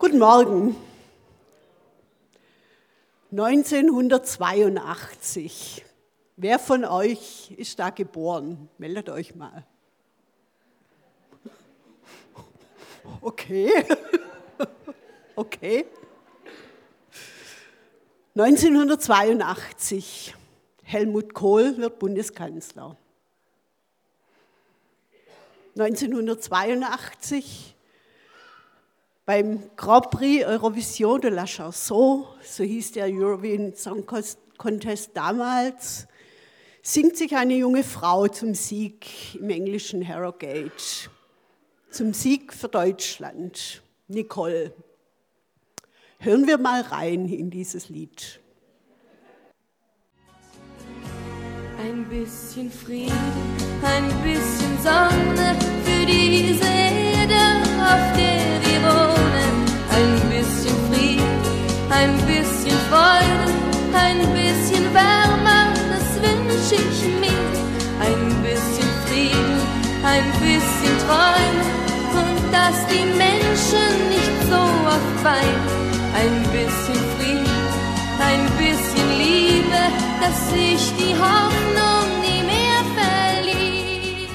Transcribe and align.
Guten 0.00 0.20
Morgen. 0.20 0.76
1982. 3.32 5.84
Wer 6.36 6.60
von 6.60 6.84
euch 6.84 7.50
ist 7.56 7.80
da 7.80 7.90
geboren? 7.90 8.68
Meldet 8.78 9.08
euch 9.08 9.34
mal. 9.34 9.66
Okay. 13.20 13.84
Okay. 15.34 15.84
1982. 18.34 20.34
Helmut 20.82 21.32
Kohl 21.32 21.76
wird 21.76 22.00
Bundeskanzler. 22.00 22.96
1982 25.76 27.76
beim 29.28 29.60
Grand 29.76 30.10
Prix 30.10 30.42
Eurovision 30.42 31.20
de 31.20 31.28
la 31.28 31.44
Chanson, 31.44 32.24
so 32.42 32.64
hieß 32.64 32.92
der 32.92 33.08
Eurovision 33.08 33.74
Song 33.74 34.06
Contest 34.56 35.10
damals, 35.12 36.08
singt 36.82 37.18
sich 37.18 37.36
eine 37.36 37.56
junge 37.56 37.84
Frau 37.84 38.26
zum 38.28 38.54
Sieg 38.54 39.34
im 39.34 39.50
englischen 39.50 40.08
Harrogate, 40.08 41.10
zum 41.90 42.14
Sieg 42.14 42.54
für 42.54 42.68
Deutschland, 42.68 43.82
Nicole. 44.06 44.72
Hören 46.20 46.46
wir 46.46 46.56
mal 46.56 46.80
rein 46.80 47.28
in 47.28 47.50
dieses 47.50 47.90
Lied. 47.90 48.40
Ein 51.78 52.08
bisschen 52.08 52.72
Frieden, 52.72 53.12
ein 53.82 54.08
bisschen 54.22 54.78
Sonne 54.82 55.54
für 55.84 56.06
diese 56.06 56.67
Träume 71.08 71.64
und 72.20 72.52
dass 72.52 72.86
die 72.88 73.06
Menschen 73.16 74.08
nicht 74.10 74.42
so 74.50 74.60
oft 74.60 75.24
weinen 75.24 75.88
ein 76.12 76.42
bisschen 76.52 77.02
Frieden, 77.16 77.46
ein 78.20 78.44
bisschen 78.58 79.08
Liebe, 79.16 79.82
dass 80.20 80.50
sich 80.50 80.92
die 80.98 81.14
Hoffnung 81.14 82.20
nie 82.20 82.42
mehr 82.42 82.84
verliert. 82.94 84.30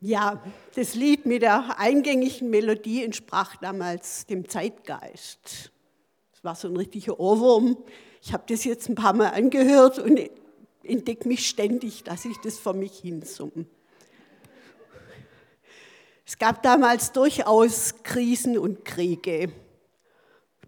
Ja, 0.00 0.42
das 0.74 0.96
Lied 0.96 1.26
mit 1.26 1.42
der 1.42 1.78
eingängigen 1.78 2.50
Melodie 2.50 3.04
entsprach 3.04 3.54
damals 3.54 4.26
dem 4.26 4.48
Zeitgeist. 4.48 5.70
Es 6.32 6.42
war 6.42 6.56
so 6.56 6.66
ein 6.66 6.76
richtiger 6.76 7.20
Ohrwurm. 7.20 7.76
Ich 8.20 8.32
habe 8.32 8.42
das 8.48 8.64
jetzt 8.64 8.88
ein 8.88 8.96
paar 8.96 9.12
Mal 9.12 9.28
angehört 9.28 10.00
und 10.00 10.18
entdecke 10.82 11.28
mich 11.28 11.48
ständig, 11.48 12.02
dass 12.02 12.24
ich 12.24 12.36
das 12.38 12.58
vor 12.58 12.74
mich 12.74 12.98
hinsumme. 12.98 13.66
Es 16.30 16.36
gab 16.36 16.62
damals 16.62 17.12
durchaus 17.12 18.02
Krisen 18.02 18.58
und 18.58 18.84
Kriege. 18.84 19.50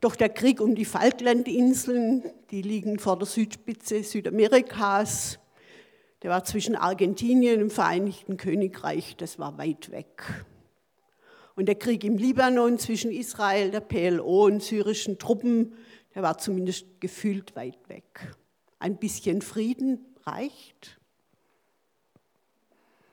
Doch 0.01 0.17
der 0.17 0.31
Krieg 0.31 0.59
um 0.59 0.75
die 0.75 0.87
Falklandinseln, 0.87 2.25
die 2.51 2.63
liegen 2.63 2.99
vor 2.99 3.19
der 3.19 3.27
Südspitze 3.27 4.03
Südamerikas, 4.03 5.39
der 6.23 6.31
war 6.31 6.45
zwischen 6.45 6.77
Argentinien 6.77 7.57
und 7.57 7.59
dem 7.59 7.71
Vereinigten 7.71 8.39
Königreich, 8.39 9.17
das 9.19 9.39
war 9.39 9.59
weit 9.59 9.91
weg. 9.91 10.23
Und 11.57 11.67
der 11.67 11.75
Krieg 11.75 12.05
im 12.05 12.17
Libanon 12.17 12.79
zwischen 12.79 13.13
Israel, 13.13 13.71
der 13.71 13.81
PLO 13.81 14.47
und 14.47 14.63
syrischen 14.63 15.19
Truppen, 15.19 15.75
der 16.15 16.23
war 16.23 16.39
zumindest 16.39 16.87
gefühlt 17.01 17.55
weit 17.55 17.87
weg. 17.91 18.35
Ein 18.79 18.97
bisschen 18.97 19.43
Frieden 19.43 20.07
reicht. 20.25 21.00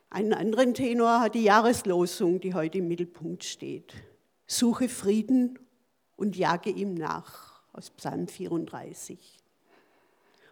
Einen 0.09 0.34
anderen 0.34 0.73
Tenor 0.73 1.19
hat 1.19 1.35
die 1.35 1.44
Jahreslosung, 1.44 2.40
die 2.40 2.53
heute 2.53 2.78
im 2.78 2.88
Mittelpunkt 2.88 3.44
steht. 3.44 3.94
Suche 4.45 4.88
Frieden 4.88 5.59
und 6.16 6.38
jage 6.38 6.69
ihm 6.69 6.94
nach, 6.94 7.62
aus 7.73 7.90
Psalm 7.91 8.28
34. 8.28 9.38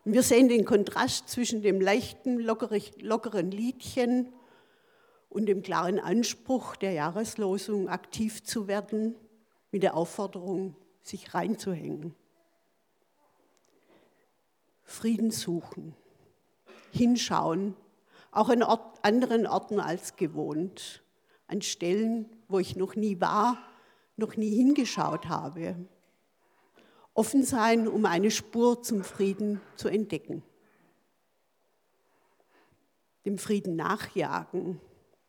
Und 0.03 0.13
wir 0.13 0.23
sehen 0.23 0.49
den 0.49 0.65
Kontrast 0.65 1.29
zwischen 1.29 1.61
dem 1.61 1.79
leichten, 1.79 2.37
lockeren 2.37 3.51
Liedchen 3.51 4.33
und 5.29 5.47
dem 5.47 5.63
klaren 5.63 5.99
Anspruch 5.99 6.75
der 6.75 6.91
Jahreslosung, 6.91 7.87
aktiv 7.87 8.43
zu 8.43 8.67
werden, 8.67 9.15
mit 9.71 9.83
der 9.83 9.95
Aufforderung, 9.95 10.75
sich 11.01 11.33
reinzuhängen. 11.33 12.13
Frieden 14.83 15.31
suchen, 15.31 15.95
hinschauen, 16.91 17.75
auch 18.35 18.49
an 18.49 18.63
Ort, 18.63 18.99
anderen 19.03 19.47
Orten 19.47 19.79
als 19.79 20.15
gewohnt, 20.15 21.03
an 21.47 21.61
Stellen, 21.61 22.29
wo 22.47 22.59
ich 22.59 22.75
noch 22.75 22.95
nie 22.95 23.19
war 23.21 23.57
noch 24.17 24.37
nie 24.37 24.55
hingeschaut 24.55 25.27
habe. 25.27 25.75
Offen 27.13 27.43
sein, 27.43 27.87
um 27.87 28.05
eine 28.05 28.31
Spur 28.31 28.81
zum 28.81 29.03
Frieden 29.03 29.61
zu 29.75 29.87
entdecken. 29.87 30.43
Dem 33.25 33.37
Frieden 33.37 33.75
nachjagen. 33.75 34.79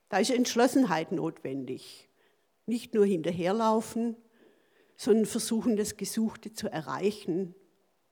Da 0.09 0.19
ist 0.19 0.31
Entschlossenheit 0.31 1.13
notwendig. 1.13 2.09
Nicht 2.67 2.95
nur 2.95 3.07
hinterherlaufen, 3.07 4.17
sondern 4.97 5.27
versuchen, 5.27 5.77
das 5.77 5.97
Gesuchte 5.97 6.53
zu 6.53 6.71
erreichen 6.71 7.55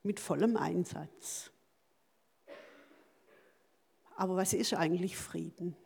mit 0.02 0.20
vollem 0.20 0.56
Einsatz. 0.56 1.50
Aber 4.16 4.36
was 4.36 4.52
ist 4.52 4.74
eigentlich 4.74 5.16
Frieden? 5.16 5.76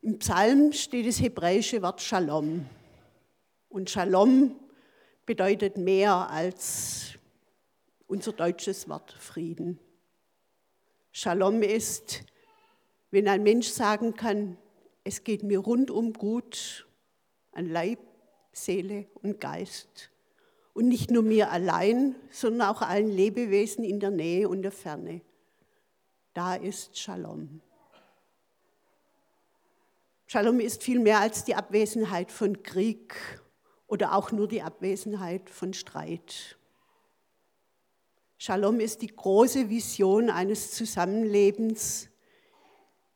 Im 0.00 0.18
Psalm 0.18 0.72
steht 0.72 1.06
das 1.06 1.20
hebräische 1.20 1.82
Wort 1.82 2.00
Shalom. 2.00 2.66
Und 3.68 3.90
Shalom 3.90 4.56
bedeutet 5.26 5.76
mehr 5.76 6.30
als 6.30 7.18
unser 8.06 8.32
deutsches 8.32 8.88
Wort 8.88 9.12
Frieden. 9.12 9.78
Shalom 11.12 11.62
ist, 11.62 12.24
wenn 13.10 13.28
ein 13.28 13.42
Mensch 13.42 13.68
sagen 13.68 14.14
kann, 14.14 14.56
es 15.04 15.24
geht 15.24 15.42
mir 15.42 15.58
rundum 15.58 16.12
gut 16.12 16.86
an 17.52 17.66
Leib, 17.66 17.98
Seele 18.52 19.06
und 19.14 19.40
Geist. 19.40 20.10
Und 20.72 20.88
nicht 20.88 21.10
nur 21.10 21.22
mir 21.22 21.50
allein, 21.50 22.14
sondern 22.30 22.68
auch 22.68 22.82
allen 22.82 23.08
Lebewesen 23.08 23.84
in 23.84 24.00
der 24.00 24.10
Nähe 24.10 24.48
und 24.48 24.62
der 24.62 24.72
Ferne. 24.72 25.20
Da 26.36 26.54
ist 26.54 26.98
Shalom. 26.98 27.62
Shalom 30.26 30.60
ist 30.60 30.82
viel 30.82 31.00
mehr 31.00 31.20
als 31.20 31.44
die 31.44 31.54
Abwesenheit 31.54 32.30
von 32.30 32.62
Krieg 32.62 33.14
oder 33.86 34.14
auch 34.14 34.32
nur 34.32 34.46
die 34.46 34.60
Abwesenheit 34.60 35.48
von 35.48 35.72
Streit. 35.72 36.58
Shalom 38.36 38.80
ist 38.80 39.00
die 39.00 39.16
große 39.16 39.70
Vision 39.70 40.28
eines 40.28 40.72
Zusammenlebens, 40.72 42.10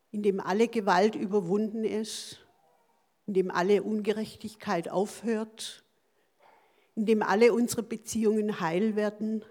in 0.09 0.23
dem 0.23 0.39
alle 0.39 0.67
Gewalt 0.67 1.13
überwunden 1.13 1.83
ist, 1.83 2.39
in 3.27 3.35
dem 3.35 3.51
alle 3.51 3.83
Ungerechtigkeit 3.83 4.89
aufhört, 4.89 5.83
in 6.95 7.05
dem 7.05 7.21
alle 7.21 7.53
unsere 7.53 7.83
Beziehungen 7.83 8.59
heil 8.61 8.95
werden, 8.95 9.45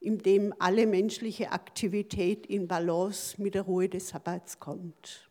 in 0.00 0.18
dem 0.18 0.54
alle 0.58 0.86
menschliche 0.86 1.52
Aktivität 1.52 2.46
in 2.46 2.66
Balance 2.66 3.40
mit 3.40 3.54
der 3.54 3.62
Ruhe 3.62 3.88
des 3.88 4.08
Sabbats 4.08 4.58
kommt. 4.58 5.30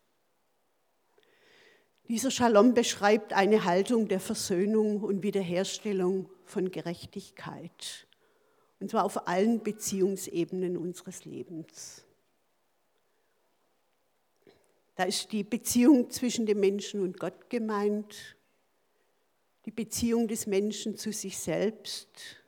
Dieser 2.08 2.32
Shalom 2.32 2.74
beschreibt 2.74 3.34
eine 3.34 3.66
Haltung 3.66 4.08
der 4.08 4.20
Versöhnung 4.20 5.02
und 5.02 5.22
Wiederherstellung 5.22 6.30
von 6.46 6.72
Gerechtigkeit. 6.72 8.08
Und 8.80 8.90
zwar 8.90 9.06
auf 9.06 9.28
allen 9.28 9.62
Beziehungsebenen 9.62 10.78
unseres 10.78 11.26
Lebens. 11.26 12.06
Da 14.96 15.04
ist 15.04 15.32
die 15.32 15.44
Beziehung 15.44 16.10
zwischen 16.10 16.46
dem 16.46 16.60
Menschen 16.60 17.02
und 17.02 17.20
Gott 17.20 17.50
gemeint, 17.50 18.36
die 19.66 19.72
Beziehung 19.72 20.28
des 20.28 20.48
Menschen 20.48 20.98
zu 20.98 21.12
sich 21.12 21.38
selbst, 21.38 22.39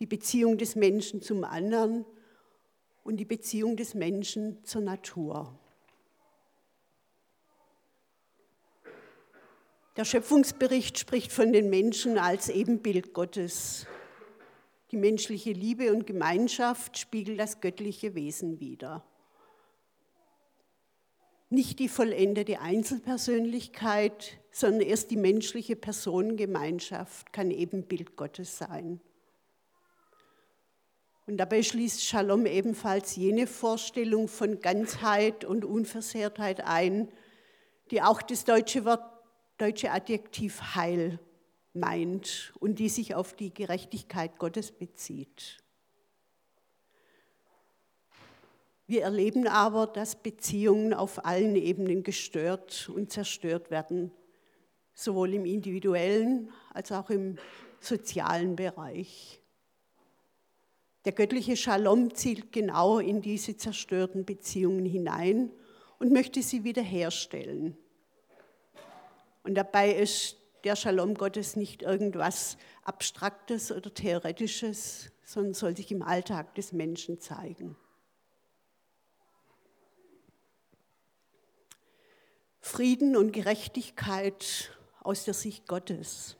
die 0.00 0.06
Beziehung 0.06 0.58
des 0.58 0.76
Menschen 0.76 1.22
zum 1.22 1.44
anderen 1.44 2.04
und 3.04 3.16
die 3.18 3.24
Beziehung 3.24 3.76
des 3.76 3.94
Menschen 3.94 4.64
zur 4.64 4.82
Natur. 4.82 5.58
Der 9.96 10.04
Schöpfungsbericht 10.04 10.98
spricht 10.98 11.32
von 11.32 11.52
den 11.52 11.70
Menschen 11.70 12.18
als 12.18 12.50
Ebenbild 12.50 13.14
Gottes. 13.14 13.86
Die 14.90 14.98
menschliche 14.98 15.52
Liebe 15.52 15.90
und 15.92 16.06
Gemeinschaft 16.06 16.98
spiegelt 16.98 17.40
das 17.40 17.60
göttliche 17.60 18.14
Wesen 18.14 18.60
wider. 18.60 19.04
nicht 21.48 21.78
die 21.78 21.88
vollendete 21.88 22.60
Einzelpersönlichkeit, 22.60 24.38
sondern 24.50 24.82
erst 24.82 25.10
die 25.10 25.16
menschliche 25.16 25.76
Personengemeinschaft 25.76 27.32
kann 27.32 27.50
eben 27.50 27.84
Bild 27.84 28.16
Gottes 28.16 28.58
sein. 28.58 29.00
Und 31.26 31.38
dabei 31.38 31.64
schließt 31.64 32.04
Shalom 32.04 32.46
ebenfalls 32.46 33.16
jene 33.16 33.48
Vorstellung 33.48 34.28
von 34.28 34.60
Ganzheit 34.60 35.44
und 35.44 35.64
Unversehrtheit 35.64 36.60
ein, 36.60 37.08
die 37.90 38.00
auch 38.00 38.22
das 38.22 38.44
deutsche 38.44 38.84
Wort, 38.84 39.02
deutsche 39.58 39.90
Adjektiv 39.90 40.76
Heil 40.76 41.18
meint 41.72 42.52
und 42.60 42.78
die 42.78 42.88
sich 42.88 43.16
auf 43.16 43.34
die 43.34 43.52
Gerechtigkeit 43.52 44.38
Gottes 44.38 44.70
bezieht. 44.70 45.58
Wir 48.86 49.02
erleben 49.02 49.48
aber, 49.48 49.88
dass 49.88 50.14
Beziehungen 50.14 50.94
auf 50.94 51.24
allen 51.26 51.56
Ebenen 51.56 52.04
gestört 52.04 52.88
und 52.88 53.10
zerstört 53.10 53.72
werden, 53.72 54.12
sowohl 54.94 55.34
im 55.34 55.44
individuellen 55.44 56.52
als 56.72 56.92
auch 56.92 57.10
im 57.10 57.36
sozialen 57.80 58.54
Bereich. 58.54 59.42
Der 61.06 61.12
göttliche 61.12 61.56
Shalom 61.56 62.16
zielt 62.16 62.50
genau 62.50 62.98
in 62.98 63.22
diese 63.22 63.56
zerstörten 63.56 64.24
Beziehungen 64.24 64.84
hinein 64.84 65.52
und 66.00 66.12
möchte 66.12 66.42
sie 66.42 66.64
wiederherstellen. 66.64 67.78
Und 69.44 69.54
dabei 69.54 69.92
ist 69.92 70.36
der 70.64 70.74
Shalom 70.74 71.14
Gottes 71.14 71.54
nicht 71.54 71.82
irgendwas 71.82 72.58
Abstraktes 72.82 73.70
oder 73.70 73.94
Theoretisches, 73.94 75.12
sondern 75.24 75.54
soll 75.54 75.76
sich 75.76 75.92
im 75.92 76.02
Alltag 76.02 76.56
des 76.56 76.72
Menschen 76.72 77.20
zeigen. 77.20 77.76
Frieden 82.58 83.16
und 83.16 83.30
Gerechtigkeit 83.30 84.76
aus 85.04 85.24
der 85.24 85.34
Sicht 85.34 85.68
Gottes. 85.68 86.36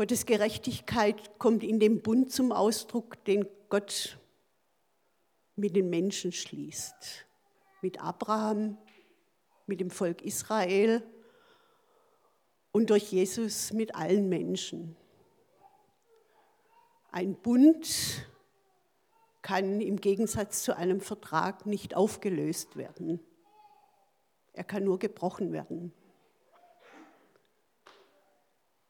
Gottes 0.00 0.24
Gerechtigkeit 0.24 1.38
kommt 1.38 1.62
in 1.62 1.78
dem 1.78 2.00
Bund 2.00 2.32
zum 2.32 2.52
Ausdruck, 2.52 3.22
den 3.26 3.46
Gott 3.68 4.18
mit 5.56 5.76
den 5.76 5.90
Menschen 5.90 6.32
schließt. 6.32 7.26
Mit 7.82 8.00
Abraham, 8.00 8.78
mit 9.66 9.78
dem 9.78 9.90
Volk 9.90 10.22
Israel 10.22 11.02
und 12.72 12.88
durch 12.88 13.12
Jesus 13.12 13.74
mit 13.74 13.94
allen 13.94 14.30
Menschen. 14.30 14.96
Ein 17.12 17.34
Bund 17.34 18.26
kann 19.42 19.82
im 19.82 20.00
Gegensatz 20.00 20.62
zu 20.62 20.74
einem 20.74 21.02
Vertrag 21.02 21.66
nicht 21.66 21.94
aufgelöst 21.94 22.74
werden. 22.76 23.20
Er 24.54 24.64
kann 24.64 24.82
nur 24.82 24.98
gebrochen 24.98 25.52
werden. 25.52 25.92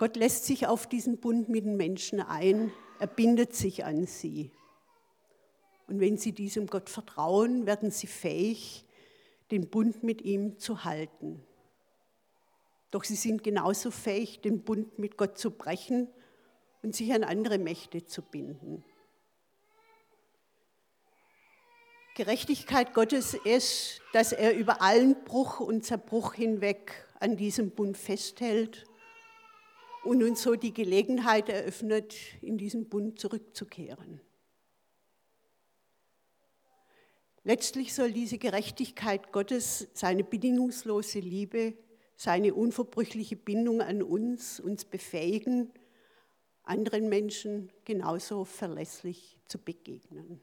Gott 0.00 0.17
lässt 0.17 0.47
sich 0.47 0.67
auf 0.67 0.87
diesen 0.87 1.19
Bund 1.19 1.50
mit 1.50 1.67
den 1.67 1.76
Menschen 1.76 2.23
ein, 2.23 2.73
er 3.00 3.06
bindet 3.06 3.55
sich 3.55 3.85
an 3.85 4.06
sie. 4.06 4.50
Und 5.88 6.00
wenn 6.00 6.17
sie 6.17 6.32
diesem 6.32 6.69
Gott 6.69 6.88
vertrauen, 6.88 7.67
werden 7.67 7.91
sie 7.91 8.06
fähig, 8.06 8.87
den 9.50 9.69
Bund 9.69 10.02
mit 10.02 10.23
ihm 10.23 10.58
zu 10.58 10.85
halten. 10.85 11.44
Doch 12.91 13.05
sie 13.05 13.14
sind 13.14 13.44
genauso 13.44 13.91
fähig, 13.91 14.41
den 14.41 14.64
Bund 14.64 14.99
mit 14.99 15.19
Gott 15.19 15.37
zu 15.37 15.50
brechen 15.50 16.08
und 16.82 16.97
sich 16.97 17.12
an 17.12 17.23
andere 17.23 17.58
Mächte 17.58 18.06
zu 18.06 18.23
binden. 18.23 18.82
Gerechtigkeit 22.17 22.94
Gottes 22.94 23.35
ist, 23.35 24.00
dass 24.14 24.32
er 24.32 24.56
über 24.56 24.81
allen 24.81 25.25
Bruch 25.25 25.61
und 25.61 25.85
Zerbruch 25.85 26.32
hinweg 26.32 27.06
an 27.19 27.37
diesem 27.37 27.73
Bund 27.73 27.99
festhält 27.99 28.87
und 30.05 30.23
uns 30.23 30.43
so 30.43 30.55
die 30.55 30.73
Gelegenheit 30.73 31.49
eröffnet, 31.49 32.14
in 32.41 32.56
diesen 32.56 32.88
Bund 32.88 33.19
zurückzukehren. 33.19 34.20
Letztlich 37.43 37.94
soll 37.94 38.12
diese 38.12 38.38
Gerechtigkeit 38.38 39.32
Gottes 39.32 39.88
seine 39.94 40.25
bedingungslose 40.25 41.20
Liebe, 41.20 41.75
seine 42.17 42.55
unverbrüchliche 42.55 43.37
Bindung 43.37 43.81
an 43.81 44.02
uns, 44.02 44.61
uns 44.61 44.85
befähigen, 44.85 45.73
anderen 46.64 47.08
Menschen 47.08 47.73
genauso 47.85 48.44
verlässlich 48.44 49.38
zu 49.47 49.58
begegnen. 49.58 50.41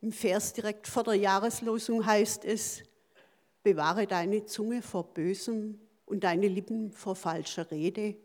Im 0.00 0.12
Vers 0.12 0.52
direkt 0.52 0.86
vor 0.86 1.04
der 1.04 1.14
Jahreslosung 1.14 2.06
heißt 2.06 2.44
es, 2.44 2.82
bewahre 3.62 4.06
deine 4.06 4.46
Zunge 4.46 4.80
vor 4.80 5.12
Bösem 5.12 5.78
und 6.08 6.24
deine 6.24 6.48
Lippen 6.48 6.90
vor 6.92 7.14
falscher 7.14 7.70
Rede, 7.70 8.16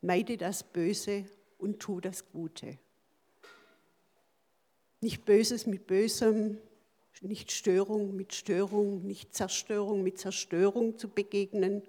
meide 0.00 0.36
das 0.36 0.62
Böse 0.62 1.24
und 1.58 1.80
tu 1.80 2.00
das 2.00 2.30
Gute. 2.30 2.78
Nicht 5.00 5.24
Böses 5.24 5.66
mit 5.66 5.86
Bösem, 5.86 6.58
nicht 7.20 7.52
Störung 7.52 8.14
mit 8.16 8.34
Störung, 8.34 9.06
nicht 9.06 9.34
Zerstörung 9.34 10.02
mit 10.02 10.18
Zerstörung 10.18 10.98
zu 10.98 11.08
begegnen, 11.08 11.82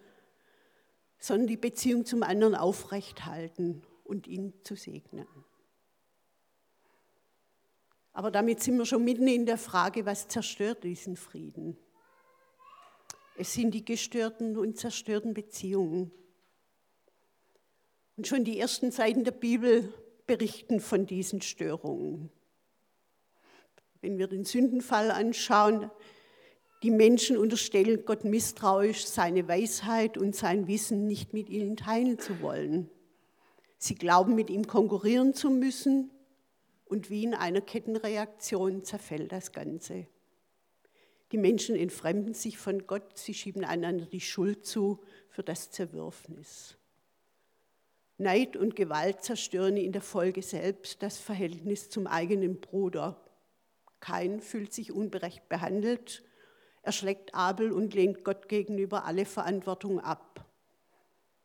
sondern 1.17 1.47
die 1.47 1.57
Beziehung 1.57 2.05
zum 2.05 2.23
anderen 2.23 2.55
aufrecht 2.55 3.25
halten 3.25 3.81
und 4.03 4.27
ihn 4.27 4.53
zu 4.63 4.75
segnen. 4.75 5.27
Aber 8.13 8.31
damit 8.31 8.61
sind 8.61 8.77
wir 8.77 8.85
schon 8.85 9.03
mitten 9.03 9.27
in 9.27 9.45
der 9.45 9.57
Frage, 9.57 10.05
was 10.05 10.29
zerstört 10.29 10.83
diesen 10.85 11.17
Frieden? 11.17 11.77
Es 13.37 13.53
sind 13.53 13.71
die 13.73 13.83
gestörten 13.83 14.57
und 14.57 14.77
zerstörten 14.77 15.33
Beziehungen. 15.33 16.11
Und 18.17 18.27
schon 18.27 18.45
die 18.45 18.59
ersten 18.59 18.91
Seiten 18.91 19.25
der 19.25 19.31
Bibel 19.31 19.93
berichten 20.25 20.79
von 20.79 21.05
diesen 21.05 21.41
Störungen. 21.41 22.29
Wenn 24.01 24.17
wir 24.17 24.27
den 24.27 24.45
Sündenfall 24.45 25.11
anschauen, 25.11 25.91
die 26.81 26.91
Menschen 26.91 27.37
unterstellen 27.37 28.05
Gott 28.05 28.23
misstrauisch, 28.23 29.05
seine 29.05 29.47
Weisheit 29.47 30.17
und 30.17 30.35
sein 30.35 30.67
Wissen 30.67 31.07
nicht 31.07 31.33
mit 31.33 31.49
ihnen 31.49 31.75
teilen 31.75 32.19
zu 32.19 32.41
wollen. 32.41 32.89
Sie 33.77 33.95
glauben, 33.95 34.35
mit 34.35 34.49
ihm 34.49 34.67
konkurrieren 34.67 35.33
zu 35.33 35.49
müssen 35.49 36.11
und 36.85 37.09
wie 37.09 37.23
in 37.23 37.33
einer 37.33 37.61
Kettenreaktion 37.61 38.83
zerfällt 38.83 39.31
das 39.31 39.51
Ganze. 39.51 40.07
Die 41.35 41.41
Menschen 41.41 41.75
entfremden 41.75 42.33
sich 42.33 42.57
von 42.57 42.87
Gott, 42.87 43.17
sie 43.17 43.33
schieben 43.33 43.65
einander 43.65 44.05
die 44.05 44.21
Schuld 44.21 44.65
zu 44.65 45.03
für 45.27 45.43
das 45.43 45.69
Zerwürfnis. 45.69 46.77
Neid 48.17 48.55
und 48.55 48.77
Gewalt 48.77 49.21
zerstören 49.21 49.75
in 49.75 49.91
der 49.91 50.01
Folge 50.01 50.41
selbst 50.41 51.03
das 51.03 51.17
Verhältnis 51.17 51.89
zum 51.89 52.07
eigenen 52.07 52.61
Bruder. 52.61 53.21
Kein 53.99 54.39
fühlt 54.39 54.71
sich 54.71 54.93
unberecht 54.93 55.49
behandelt, 55.49 56.23
er 56.83 56.93
schlägt 56.93 57.35
Abel 57.35 57.73
und 57.73 57.93
lehnt 57.93 58.23
Gott 58.23 58.47
gegenüber 58.47 59.03
alle 59.03 59.25
Verantwortung 59.25 59.99
ab. 59.99 60.49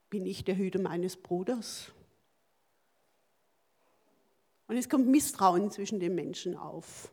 Bin 0.09 0.25
ich 0.25 0.45
der 0.45 0.57
Hüter 0.57 0.79
meines 0.79 1.17
Bruders? 1.17 1.91
Und 4.69 4.77
es 4.77 4.89
kommt 4.89 5.09
Misstrauen 5.09 5.73
zwischen 5.73 5.99
den 5.99 6.15
Menschen 6.15 6.57
auf. 6.57 7.11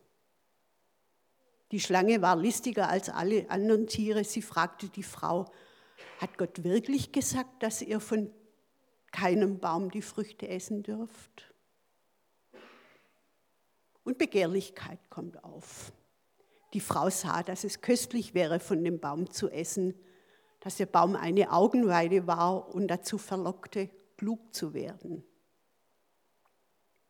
Die 1.71 1.79
Schlange 1.79 2.21
war 2.21 2.35
listiger 2.35 2.89
als 2.89 3.09
alle 3.09 3.49
anderen 3.49 3.87
Tiere. 3.87 4.23
Sie 4.23 4.41
fragte 4.41 4.87
die 4.87 5.03
Frau, 5.03 5.45
hat 6.19 6.37
Gott 6.37 6.63
wirklich 6.63 7.11
gesagt, 7.11 7.61
dass 7.61 7.81
ihr 7.81 7.99
von 7.99 8.31
keinem 9.11 9.59
Baum 9.59 9.91
die 9.91 10.01
Früchte 10.01 10.47
essen 10.47 10.83
dürft? 10.83 11.53
Und 14.03 14.17
Begehrlichkeit 14.17 14.99
kommt 15.09 15.43
auf. 15.43 15.91
Die 16.73 16.79
Frau 16.79 17.09
sah, 17.09 17.43
dass 17.43 17.63
es 17.63 17.81
köstlich 17.81 18.33
wäre, 18.33 18.59
von 18.59 18.83
dem 18.83 18.99
Baum 18.99 19.29
zu 19.31 19.49
essen, 19.49 19.93
dass 20.59 20.77
der 20.77 20.85
Baum 20.85 21.15
eine 21.15 21.51
Augenweide 21.51 22.27
war 22.27 22.73
und 22.73 22.87
dazu 22.87 23.17
verlockte, 23.17 23.89
klug 24.17 24.53
zu 24.53 24.73
werden. 24.73 25.23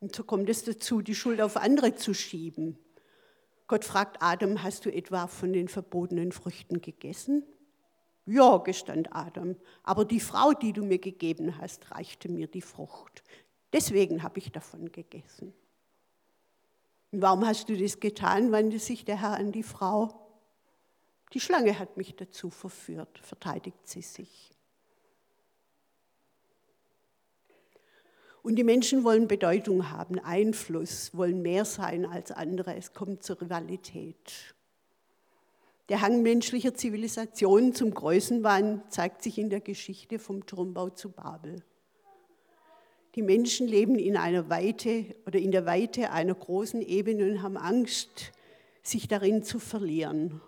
Und 0.00 0.14
so 0.14 0.24
kommt 0.24 0.48
es 0.48 0.64
dazu, 0.64 1.00
die 1.02 1.14
Schuld 1.14 1.40
auf 1.40 1.56
andere 1.56 1.94
zu 1.94 2.14
schieben. 2.14 2.78
Gott 3.68 3.84
fragt 3.84 4.22
Adam, 4.22 4.62
hast 4.62 4.86
du 4.86 4.90
etwa 4.92 5.26
von 5.26 5.52
den 5.52 5.68
verbotenen 5.68 6.32
Früchten 6.32 6.80
gegessen? 6.80 7.44
Ja, 8.24 8.56
gestand 8.58 9.14
Adam, 9.14 9.56
aber 9.82 10.04
die 10.04 10.20
Frau, 10.20 10.52
die 10.52 10.72
du 10.72 10.84
mir 10.84 10.98
gegeben 10.98 11.58
hast, 11.58 11.90
reichte 11.90 12.30
mir 12.30 12.46
die 12.46 12.62
Frucht. 12.62 13.22
Deswegen 13.72 14.22
habe 14.22 14.38
ich 14.38 14.50
davon 14.52 14.90
gegessen. 14.90 15.54
Und 17.10 17.22
warum 17.22 17.46
hast 17.46 17.68
du 17.68 17.76
das 17.76 18.00
getan? 18.00 18.52
wandte 18.52 18.78
sich 18.78 19.04
der 19.04 19.20
Herr 19.20 19.34
an 19.34 19.52
die 19.52 19.62
Frau. 19.62 20.28
Die 21.32 21.40
Schlange 21.40 21.78
hat 21.78 21.96
mich 21.96 22.16
dazu 22.16 22.50
verführt, 22.50 23.18
verteidigt 23.18 23.86
sie 23.86 24.02
sich. 24.02 24.50
Und 28.42 28.56
die 28.56 28.64
Menschen 28.64 29.04
wollen 29.04 29.28
Bedeutung 29.28 29.90
haben, 29.90 30.18
Einfluss, 30.18 31.14
wollen 31.14 31.42
mehr 31.42 31.64
sein 31.64 32.06
als 32.06 32.30
andere. 32.30 32.76
Es 32.76 32.92
kommt 32.92 33.22
zur 33.22 33.40
Rivalität. 33.40 34.54
Der 35.88 36.02
Hang 36.02 36.22
menschlicher 36.22 36.74
Zivilisation 36.74 37.74
zum 37.74 37.94
Größenwahn 37.94 38.82
zeigt 38.90 39.22
sich 39.22 39.38
in 39.38 39.48
der 39.48 39.60
Geschichte 39.60 40.18
vom 40.18 40.44
Turmbau 40.44 40.90
zu 40.90 41.10
Babel. 41.10 41.62
Die 43.14 43.22
Menschen 43.22 43.66
leben 43.66 43.98
in 43.98 44.16
einer 44.16 44.50
Weite 44.50 45.06
oder 45.26 45.38
in 45.38 45.50
der 45.50 45.64
Weite 45.64 46.12
einer 46.12 46.34
großen 46.34 46.82
Ebene 46.82 47.30
und 47.30 47.42
haben 47.42 47.56
Angst, 47.56 48.32
sich 48.82 49.08
darin 49.08 49.42
zu 49.42 49.58
verlieren. 49.58 50.40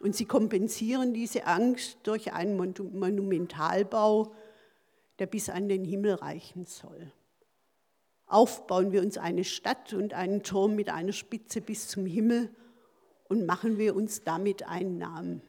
Und 0.00 0.16
sie 0.16 0.24
kompensieren 0.24 1.12
diese 1.12 1.46
Angst 1.46 1.98
durch 2.04 2.32
einen 2.32 2.56
Monumentalbau, 2.56 4.32
der 5.18 5.26
bis 5.26 5.50
an 5.50 5.68
den 5.68 5.84
Himmel 5.84 6.14
reichen 6.14 6.64
soll. 6.64 7.12
Aufbauen 8.28 8.92
wir 8.92 9.00
uns 9.02 9.16
eine 9.18 9.44
Stadt 9.44 9.94
und 9.94 10.12
einen 10.12 10.42
Turm 10.42 10.76
mit 10.76 10.90
einer 10.90 11.12
Spitze 11.12 11.60
bis 11.60 11.88
zum 11.88 12.04
Himmel 12.06 12.54
und 13.28 13.46
machen 13.46 13.78
wir 13.78 13.96
uns 13.96 14.22
damit 14.22 14.68
einen 14.68 14.98
Namen. 14.98 15.42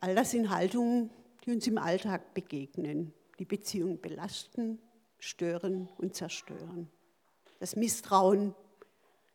All 0.00 0.14
das 0.14 0.30
sind 0.30 0.50
Haltungen, 0.50 1.10
die 1.44 1.52
uns 1.52 1.66
im 1.66 1.78
Alltag 1.78 2.34
begegnen, 2.34 3.12
die 3.38 3.44
Beziehung 3.44 4.00
belasten, 4.00 4.78
stören 5.18 5.88
und 5.98 6.16
zerstören. 6.16 6.90
Das 7.58 7.76
Misstrauen, 7.76 8.54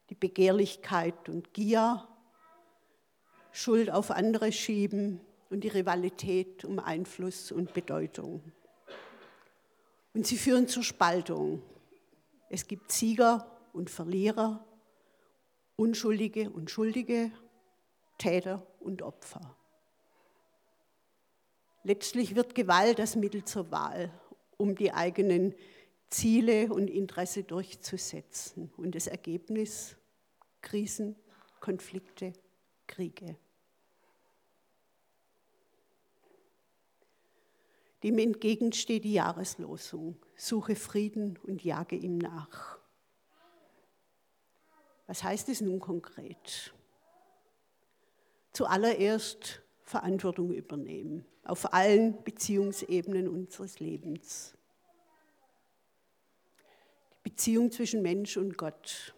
die 0.10 0.16
Begehrlichkeit 0.16 1.30
und 1.30 1.54
Gier, 1.54 2.08
Schuld 3.52 3.92
auf 3.92 4.12
andere 4.12 4.52
schieben 4.52 5.22
und 5.50 5.64
die 5.64 5.70
Rivalität 5.70 6.66
um 6.66 6.80
Einfluss 6.80 7.52
und 7.52 7.74
Bedeutung. 7.74 8.52
Und 10.16 10.26
sie 10.26 10.38
führen 10.38 10.70
zur 10.70 10.82
Spaltung. 10.82 11.62
Es 12.50 12.68
gibt 12.68 12.90
Sieger 12.90 13.52
und 13.74 13.90
Verlierer, 13.90 14.66
Unschuldige 15.76 16.50
und 16.50 16.72
Schuldige, 16.72 17.32
Täter 18.18 18.66
und 18.80 19.02
Opfer. 19.02 19.58
Letztlich 21.84 22.34
wird 22.34 22.56
Gewalt 22.56 22.98
das 22.98 23.18
Mittel 23.18 23.44
zur 23.44 23.70
Wahl, 23.72 24.10
um 24.56 24.76
die 24.76 24.94
eigenen 24.94 25.54
Ziele 26.10 26.74
und 26.74 26.90
Interesse 26.90 27.44
durchzusetzen. 27.44 28.72
Und 28.78 28.96
das 28.96 29.08
Ergebnis 29.08 29.98
Krisen, 30.62 31.18
Konflikte, 31.60 32.32
Kriege. 32.88 33.36
Dem 38.06 38.20
entgegen 38.20 38.72
steht 38.72 39.04
die 39.04 39.14
Jahreslosung, 39.14 40.16
suche 40.36 40.76
Frieden 40.76 41.40
und 41.42 41.64
jage 41.64 41.96
ihm 41.96 42.20
nach. 42.20 42.78
Was 45.08 45.24
heißt 45.24 45.50
es 45.50 45.60
nun 45.60 45.80
konkret? 45.80 46.72
Zuallererst 48.54 49.64
Verantwortung 49.82 50.54
übernehmen 50.54 51.26
auf 51.46 51.74
allen 51.74 52.24
Beziehungsebenen 52.24 53.28
unseres 53.28 53.80
Lebens. 53.80 54.56
Die 57.12 57.32
Beziehung 57.32 57.72
zwischen 57.72 58.04
Mensch 58.04 58.38
und 58.38 58.56
Gott. 58.56 59.16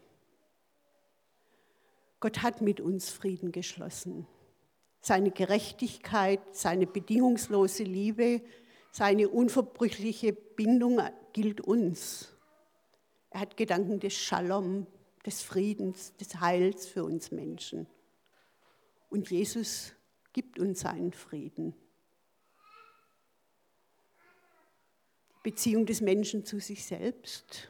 Gott 2.21 2.41
hat 2.41 2.61
mit 2.61 2.79
uns 2.79 3.09
Frieden 3.09 3.51
geschlossen. 3.51 4.25
Seine 5.01 5.31
Gerechtigkeit, 5.31 6.39
seine 6.55 6.87
bedingungslose 6.87 7.83
Liebe, 7.83 8.41
seine 8.97 9.29
unverbrüchliche 9.29 10.33
Bindung 10.33 10.99
gilt 11.31 11.61
uns. 11.61 12.33
Er 13.29 13.41
hat 13.41 13.55
Gedanken 13.55 13.99
des 13.99 14.15
Shalom, 14.15 14.87
des 15.23 15.43
Friedens, 15.43 16.15
des 16.15 16.39
Heils 16.39 16.87
für 16.87 17.03
uns 17.03 17.29
Menschen. 17.29 17.85
Und 19.11 19.29
Jesus 19.29 19.93
gibt 20.33 20.57
uns 20.57 20.79
seinen 20.79 21.13
Frieden. 21.13 21.75
Beziehung 25.43 25.85
des 25.85 26.01
Menschen 26.01 26.43
zu 26.43 26.59
sich 26.59 26.83
selbst. 26.83 27.69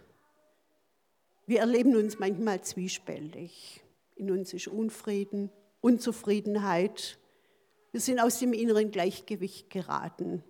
Wir 1.46 1.60
erleben 1.60 1.98
uns 1.98 2.20
manchmal 2.20 2.62
zwiespältig. 2.62 3.84
In 4.16 4.32
uns 4.32 4.54
ist 4.54 4.70
Unfrieden, 4.70 5.52
Unzufriedenheit. 5.82 7.20
Wir 7.92 8.00
sind 8.00 8.22
aus 8.22 8.40
dem 8.40 8.54
inneren 8.54 8.92
Gleichgewicht 8.92 9.70
geraten. 9.70 10.42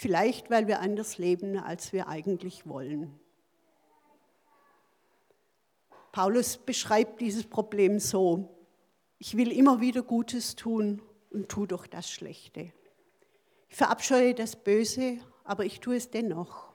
Vielleicht, 0.00 0.50
weil 0.50 0.66
wir 0.66 0.80
anders 0.80 1.18
leben, 1.18 1.58
als 1.58 1.92
wir 1.92 2.08
eigentlich 2.08 2.66
wollen. 2.66 3.18
Paulus 6.12 6.58
beschreibt 6.58 7.20
dieses 7.20 7.44
Problem 7.44 7.98
so, 7.98 8.48
ich 9.18 9.36
will 9.36 9.52
immer 9.52 9.80
wieder 9.80 10.02
Gutes 10.02 10.56
tun 10.56 11.02
und 11.30 11.48
tu 11.48 11.66
doch 11.66 11.86
das 11.86 12.10
Schlechte. 12.10 12.72
Ich 13.68 13.76
verabscheue 13.76 14.34
das 14.34 14.56
Böse 14.56 15.18
aber 15.50 15.64
ich 15.64 15.80
tue 15.80 15.96
es 15.96 16.10
dennoch. 16.10 16.72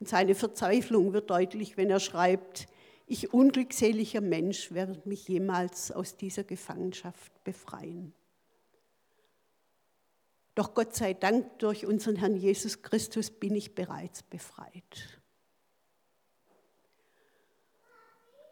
Und 0.00 0.08
seine 0.08 0.34
Verzweiflung 0.34 1.12
wird 1.12 1.30
deutlich, 1.30 1.76
wenn 1.76 1.88
er 1.88 2.00
schreibt, 2.00 2.66
ich 3.06 3.32
unglückseliger 3.32 4.20
Mensch 4.20 4.72
werde 4.72 5.00
mich 5.04 5.28
jemals 5.28 5.92
aus 5.92 6.16
dieser 6.16 6.42
Gefangenschaft 6.42 7.44
befreien. 7.44 8.12
Doch 10.56 10.72
Gott 10.72 10.96
sei 10.96 11.12
Dank, 11.12 11.58
durch 11.58 11.84
unseren 11.84 12.16
Herrn 12.16 12.34
Jesus 12.34 12.80
Christus 12.80 13.30
bin 13.30 13.54
ich 13.54 13.74
bereits 13.74 14.22
befreit. 14.22 15.20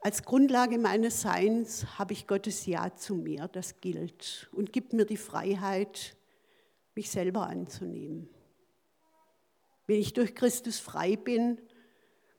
Als 0.02 0.22
Grundlage 0.22 0.76
meines 0.76 1.22
Seins 1.22 1.98
habe 1.98 2.12
ich 2.12 2.26
Gottes 2.26 2.66
Ja 2.66 2.94
zu 2.94 3.14
mir, 3.14 3.48
das 3.48 3.80
gilt, 3.80 4.50
und 4.52 4.70
gibt 4.70 4.92
mir 4.92 5.06
die 5.06 5.16
Freiheit, 5.16 6.14
mich 6.94 7.10
selber 7.10 7.46
anzunehmen. 7.46 8.28
Wenn 9.86 9.98
ich 9.98 10.12
durch 10.12 10.34
Christus 10.34 10.78
frei 10.80 11.16
bin, 11.16 11.58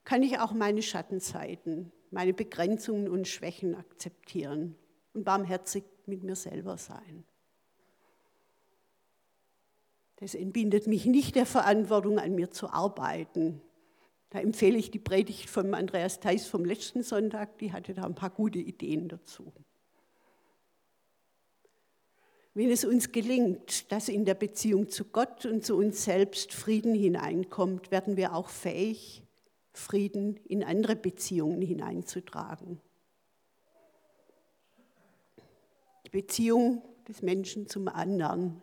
kann 0.04 0.22
ich 0.22 0.38
auch 0.38 0.52
meine 0.52 0.84
Schattenseiten, 0.84 1.92
meine 2.12 2.36
Begrenzungen 2.36 3.10
und 3.10 3.28
Schwächen 3.28 3.74
akzeptieren 3.74 4.76
und 5.14 5.24
barmherzig 5.24 5.86
mit 6.06 6.22
mir 6.22 6.36
selber 6.36 6.78
sein. 6.78 7.26
Das 10.18 10.34
entbindet 10.34 10.88
mich 10.88 11.06
nicht 11.06 11.36
der 11.36 11.46
Verantwortung, 11.46 12.20
an 12.20 12.36
mir 12.36 12.50
zu 12.50 12.70
arbeiten. 12.70 13.62
Da 14.30 14.40
empfehle 14.40 14.78
ich 14.78 14.92
die 14.92 15.00
Predigt 15.00 15.50
von 15.50 15.74
Andreas 15.74 16.20
Theis 16.20 16.48
vom 16.48 16.66
letzten 16.66 17.04
Sonntag, 17.04 17.58
die 17.60 17.74
hatte 17.74 17.94
da 17.94 18.04
ein 18.04 18.16
paar 18.16 18.30
gute 18.30 18.60
Ideen 18.60 19.08
dazu. 19.08 19.54
Wenn 22.54 22.72
es 22.72 22.86
uns 22.86 23.12
gelingt, 23.12 23.92
dass 23.92 24.08
in 24.08 24.24
der 24.24 24.34
Beziehung 24.34 24.90
zu 24.90 25.04
Gott 25.04 25.46
und 25.46 25.66
zu 25.66 25.76
uns 25.76 26.06
selbst 26.06 26.54
Frieden 26.54 26.96
hineinkommt, 26.96 27.92
werden 27.92 28.16
wir 28.16 28.34
auch 28.34 28.48
fähig, 28.48 29.24
Frieden 29.74 30.38
in 30.46 30.64
andere 30.64 30.96
Beziehungen 30.96 31.62
hineinzutragen. 31.62 32.80
Die 36.06 36.12
Beziehung 36.12 36.82
des 37.10 37.22
Menschen 37.22 37.68
zum 37.68 37.90
anderen. 37.90 38.62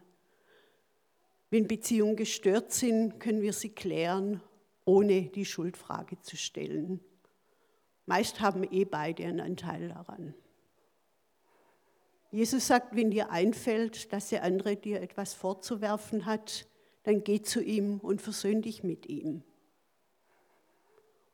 Wenn 1.52 1.68
Beziehungen 1.68 2.16
gestört 2.16 2.73
sind, 2.73 3.21
können 3.21 3.42
wir 3.42 3.52
sie 3.52 3.68
klären, 3.68 4.40
ohne 4.87 5.25
die 5.25 5.44
Schuldfrage 5.44 6.18
zu 6.23 6.38
stellen. 6.38 6.99
Meist 8.06 8.40
haben 8.40 8.64
eh 8.73 8.87
beide 8.87 9.26
einen 9.26 9.40
Anteil 9.40 9.88
daran. 9.88 10.32
Jesus 12.30 12.66
sagt, 12.66 12.97
wenn 12.97 13.11
dir 13.11 13.30
einfällt, 13.30 14.14
dass 14.14 14.30
der 14.30 14.44
andere 14.44 14.76
dir 14.76 15.02
etwas 15.02 15.35
vorzuwerfen 15.35 16.25
hat, 16.25 16.66
dann 17.02 17.23
geh 17.23 17.42
zu 17.42 17.62
ihm 17.62 17.99
und 17.99 18.23
versöhn 18.23 18.62
dich 18.62 18.82
mit 18.82 19.04
ihm. 19.11 19.42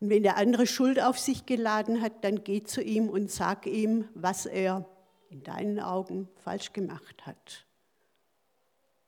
Und 0.01 0.11
wenn 0.11 0.25
der 0.25 0.37
andere 0.37 0.67
Schuld 0.67 1.01
auf 1.01 1.17
sich 1.17 1.47
geladen 1.47 2.01
hat, 2.01 2.25
dann 2.25 2.43
geh 2.43 2.65
zu 2.65 2.83
ihm 2.83 3.09
und 3.09 3.31
sag 3.31 3.67
ihm, 3.69 4.09
was 4.15 4.47
er 4.47 4.85
in 5.31 5.45
deinen 5.45 5.79
Augen 5.79 6.29
falsch 6.43 6.73
gemacht 6.73 7.25
hat. 7.25 7.68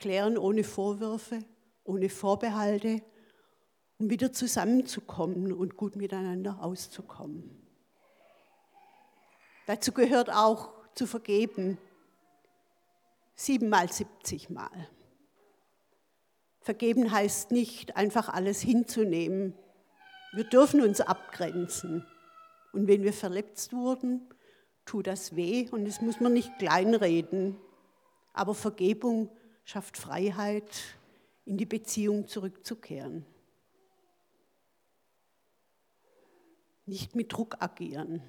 Klären 0.00 0.38
ohne 0.38 0.64
Vorwürfe, 0.64 1.44
ohne 1.84 2.08
Vorbehalte, 2.08 3.02
um 3.98 4.08
wieder 4.08 4.32
zusammenzukommen 4.32 5.52
und 5.52 5.76
gut 5.76 5.94
miteinander 5.94 6.62
auszukommen. 6.62 7.60
Dazu 9.66 9.92
gehört 9.92 10.30
auch 10.30 10.72
zu 10.94 11.06
vergeben. 11.06 11.76
Siebenmal, 13.34 13.92
siebzigmal. 13.92 14.88
Vergeben 16.62 17.12
heißt 17.12 17.50
nicht, 17.50 17.96
einfach 17.96 18.30
alles 18.30 18.62
hinzunehmen. 18.62 19.52
Wir 20.32 20.44
dürfen 20.44 20.80
uns 20.80 21.02
abgrenzen. 21.02 22.06
Und 22.72 22.88
wenn 22.88 23.02
wir 23.02 23.12
verletzt 23.12 23.74
wurden, 23.74 24.26
tut 24.86 25.06
das 25.06 25.36
weh 25.36 25.68
und 25.70 25.86
das 25.86 26.00
muss 26.00 26.20
man 26.20 26.32
nicht 26.32 26.58
kleinreden. 26.58 27.58
Aber 28.32 28.54
Vergebung 28.54 29.28
schafft 29.70 29.96
Freiheit, 29.96 30.98
in 31.44 31.56
die 31.56 31.64
Beziehung 31.64 32.26
zurückzukehren. 32.26 33.24
Nicht 36.86 37.14
mit 37.14 37.32
Druck 37.32 37.62
agieren. 37.62 38.20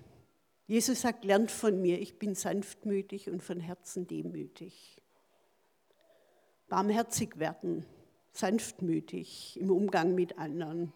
Jesus 0.67 1.01
sagt, 1.01 1.25
lernt 1.25 1.49
von 1.49 1.81
mir, 1.81 1.99
ich 1.99 2.19
bin 2.19 2.35
sanftmütig 2.35 3.27
und 3.31 3.41
von 3.41 3.59
Herzen 3.59 4.05
demütig. 4.05 5.01
Barmherzig 6.69 7.39
werden, 7.39 7.87
sanftmütig 8.33 9.59
im 9.59 9.71
Umgang 9.71 10.13
mit 10.13 10.37
anderen. 10.37 10.93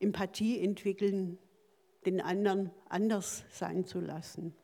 Empathie 0.00 0.58
entwickeln, 0.58 1.38
den 2.06 2.22
anderen 2.22 2.70
anders 2.88 3.44
sein 3.50 3.84
zu 3.84 4.00
lassen. 4.00 4.54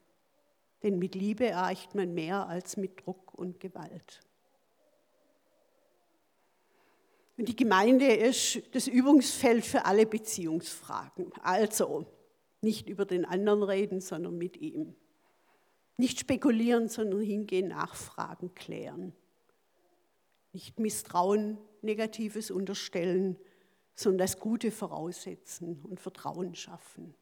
Denn 0.82 0.98
mit 0.98 1.14
Liebe 1.14 1.46
erreicht 1.46 1.94
man 1.94 2.14
mehr 2.14 2.48
als 2.48 2.76
mit 2.76 3.04
Druck 3.04 3.34
und 3.34 3.60
Gewalt. 3.60 4.20
Und 7.38 7.48
die 7.48 7.56
Gemeinde 7.56 8.12
ist 8.12 8.62
das 8.72 8.86
Übungsfeld 8.86 9.64
für 9.64 9.84
alle 9.84 10.06
Beziehungsfragen. 10.06 11.32
Also 11.42 12.06
nicht 12.60 12.88
über 12.88 13.04
den 13.04 13.24
anderen 13.24 13.62
reden, 13.62 14.00
sondern 14.00 14.36
mit 14.38 14.56
ihm. 14.58 14.94
Nicht 15.96 16.20
spekulieren, 16.20 16.88
sondern 16.88 17.20
hingehen, 17.20 17.68
nachfragen, 17.68 18.54
klären. 18.54 19.12
Nicht 20.52 20.78
Misstrauen, 20.78 21.58
Negatives 21.80 22.50
unterstellen, 22.50 23.38
sondern 23.94 24.18
das 24.18 24.38
Gute 24.38 24.70
voraussetzen 24.70 25.82
und 25.82 26.00
Vertrauen 26.00 26.54
schaffen. 26.54 27.14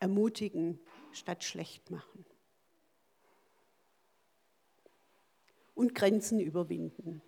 Ermutigen 0.00 0.80
statt 1.12 1.44
schlecht 1.44 1.90
machen. 1.90 2.24
Und 5.74 5.94
Grenzen 5.94 6.40
überwinden. 6.40 7.20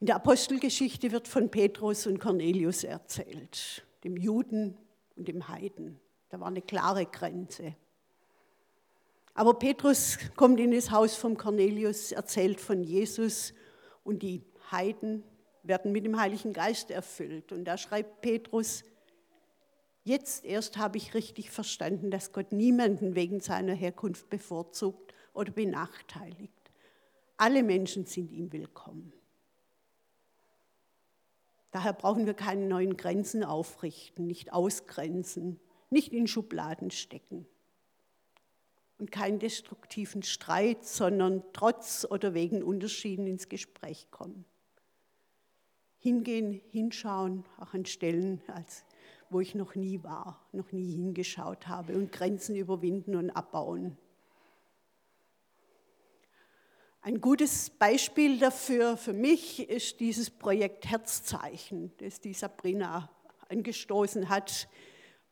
In 0.00 0.06
der 0.06 0.16
Apostelgeschichte 0.16 1.12
wird 1.12 1.28
von 1.28 1.50
Petrus 1.50 2.06
und 2.06 2.18
Cornelius 2.18 2.84
erzählt, 2.84 3.84
dem 4.02 4.16
Juden 4.16 4.78
und 5.16 5.28
dem 5.28 5.48
Heiden. 5.48 6.00
Da 6.30 6.40
war 6.40 6.46
eine 6.46 6.62
klare 6.62 7.04
Grenze. 7.04 7.74
Aber 9.34 9.54
Petrus 9.54 10.18
kommt 10.36 10.58
in 10.58 10.70
das 10.70 10.90
Haus 10.90 11.16
von 11.16 11.36
Cornelius, 11.36 12.12
erzählt 12.12 12.60
von 12.60 12.82
Jesus 12.82 13.52
und 14.02 14.22
die 14.22 14.42
Heiden 14.70 15.22
werden 15.62 15.92
mit 15.92 16.04
dem 16.04 16.18
Heiligen 16.18 16.52
Geist 16.52 16.90
erfüllt. 16.90 17.52
Und 17.52 17.64
da 17.64 17.76
schreibt 17.76 18.22
Petrus, 18.22 18.84
jetzt 20.04 20.44
erst 20.44 20.78
habe 20.78 20.96
ich 20.96 21.12
richtig 21.12 21.50
verstanden, 21.50 22.10
dass 22.10 22.32
Gott 22.32 22.52
niemanden 22.52 23.14
wegen 23.14 23.40
seiner 23.40 23.74
Herkunft 23.74 24.30
bevorzugt 24.30 25.09
oder 25.32 25.52
benachteiligt. 25.52 26.70
Alle 27.36 27.62
Menschen 27.62 28.04
sind 28.04 28.30
ihm 28.32 28.52
willkommen. 28.52 29.12
Daher 31.70 31.92
brauchen 31.92 32.26
wir 32.26 32.34
keine 32.34 32.66
neuen 32.66 32.96
Grenzen 32.96 33.44
aufrichten, 33.44 34.26
nicht 34.26 34.52
ausgrenzen, 34.52 35.60
nicht 35.88 36.12
in 36.12 36.26
Schubladen 36.26 36.90
stecken. 36.90 37.46
Und 38.98 39.10
keinen 39.10 39.38
destruktiven 39.38 40.22
Streit, 40.22 40.84
sondern 40.84 41.42
trotz 41.52 42.06
oder 42.10 42.34
wegen 42.34 42.62
Unterschieden 42.62 43.26
ins 43.26 43.48
Gespräch 43.48 44.10
kommen. 44.10 44.44
Hingehen, 45.98 46.60
hinschauen, 46.70 47.44
auch 47.58 47.72
an 47.72 47.86
Stellen, 47.86 48.42
als, 48.48 48.84
wo 49.30 49.40
ich 49.40 49.54
noch 49.54 49.74
nie 49.74 50.02
war, 50.02 50.46
noch 50.52 50.72
nie 50.72 50.90
hingeschaut 50.90 51.68
habe 51.68 51.94
und 51.94 52.12
Grenzen 52.12 52.56
überwinden 52.56 53.14
und 53.14 53.30
abbauen. 53.30 53.96
Ein 57.02 57.22
gutes 57.22 57.70
Beispiel 57.70 58.38
dafür 58.38 58.98
für 58.98 59.14
mich 59.14 59.70
ist 59.70 60.00
dieses 60.00 60.28
Projekt 60.28 60.84
Herzzeichen, 60.84 61.90
das 61.96 62.20
die 62.20 62.34
Sabrina 62.34 63.08
angestoßen 63.48 64.28
hat, 64.28 64.68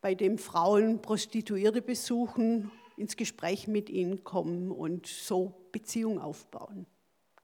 bei 0.00 0.14
dem 0.14 0.38
Frauen 0.38 1.02
Prostituierte 1.02 1.82
besuchen, 1.82 2.70
ins 2.96 3.16
Gespräch 3.16 3.68
mit 3.68 3.90
ihnen 3.90 4.25
kommen 4.25 4.72
und 4.72 5.06
so 5.06 5.68
Beziehungen 5.70 6.18
aufbauen, 6.18 6.87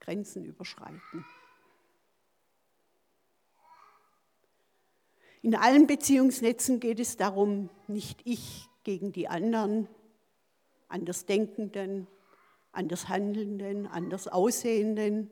Grenzen 0.00 0.46
überschreiten. 0.46 1.26
In 5.42 5.54
allen 5.54 5.86
Beziehungsnetzen 5.86 6.80
geht 6.80 6.98
es 6.98 7.18
darum, 7.18 7.68
nicht 7.88 8.22
ich 8.24 8.70
gegen 8.84 9.12
die 9.12 9.28
anderen, 9.28 9.86
Andersdenkenden, 10.88 12.06
anders 12.74 13.08
Handelnden, 13.08 13.86
anders 13.86 14.28
Aussehenden, 14.28 15.30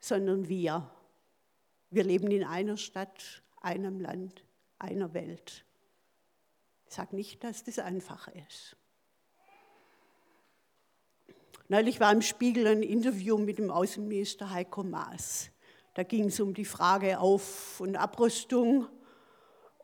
sondern 0.00 0.48
wir. 0.48 0.90
Wir 1.90 2.04
leben 2.04 2.30
in 2.30 2.44
einer 2.44 2.76
Stadt, 2.76 3.42
einem 3.60 4.00
Land, 4.00 4.44
einer 4.78 5.14
Welt. 5.14 5.64
Ich 6.86 6.94
sage 6.94 7.14
nicht, 7.14 7.44
dass 7.44 7.64
das 7.64 7.78
einfach 7.78 8.28
ist. 8.28 8.76
Neulich 11.68 12.00
war 12.00 12.12
im 12.12 12.22
Spiegel 12.22 12.66
ein 12.66 12.82
Interview 12.82 13.38
mit 13.38 13.58
dem 13.58 13.70
Außenminister 13.70 14.50
Heiko 14.50 14.82
Maas. 14.82 15.50
Da 15.94 16.02
ging 16.02 16.26
es 16.26 16.40
um 16.40 16.54
die 16.54 16.64
Frage 16.64 17.18
Auf- 17.18 17.80
und 17.80 17.96
Abrüstung. 17.96 18.88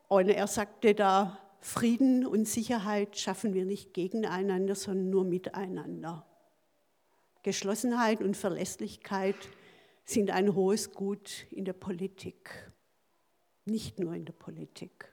Und 0.08 0.28
er 0.28 0.46
sagte 0.46 0.94
da, 0.94 1.38
Frieden 1.60 2.26
und 2.26 2.46
Sicherheit 2.46 3.18
schaffen 3.18 3.54
wir 3.54 3.64
nicht 3.64 3.94
gegeneinander, 3.94 4.74
sondern 4.74 5.10
nur 5.10 5.24
miteinander. 5.24 6.26
Geschlossenheit 7.42 8.20
und 8.20 8.36
Verlässlichkeit 8.36 9.36
sind 10.04 10.30
ein 10.30 10.54
hohes 10.54 10.92
Gut 10.92 11.46
in 11.50 11.64
der 11.64 11.72
Politik, 11.72 12.72
nicht 13.64 13.98
nur 13.98 14.14
in 14.14 14.24
der 14.24 14.32
Politik. 14.32 15.12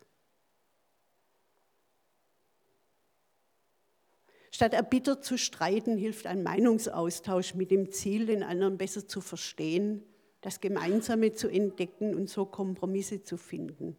Statt 4.51 4.73
erbittert 4.73 5.25
zu 5.25 5.37
streiten, 5.37 5.97
hilft 5.97 6.27
ein 6.27 6.41
Meinungsaustausch 6.41 7.55
mit 7.55 7.71
dem 7.71 7.91
Ziel, 7.91 8.25
den 8.25 8.41
anderen 8.41 8.77
besser 8.77 9.05
zu 9.05 9.19
verstehen, 9.19 10.01
das 10.39 10.61
Gemeinsame 10.61 11.33
zu 11.33 11.49
entdecken 11.49 12.15
und 12.15 12.29
so 12.29 12.45
Kompromisse 12.45 13.21
zu 13.21 13.35
finden. 13.35 13.97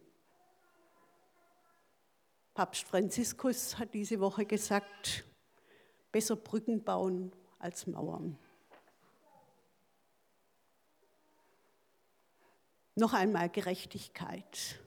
Papst 2.55 2.85
Franziskus 2.85 3.77
hat 3.77 3.93
diese 3.93 4.19
Woche 4.19 4.47
gesagt, 4.47 5.25
besser 6.11 6.35
Brücken 6.35 6.83
bauen 6.83 7.31
als 7.59 7.87
Mauern. 7.87 8.37
Noch 12.95 13.13
einmal 13.13 13.49
Gerechtigkeit. 13.49 14.79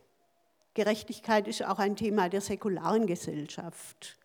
Gerechtigkeit 0.74 1.46
ist 1.46 1.64
auch 1.64 1.78
ein 1.78 1.96
Thema 1.96 2.28
der 2.28 2.40
säkularen 2.40 3.06
Gesellschaft. 3.06 4.16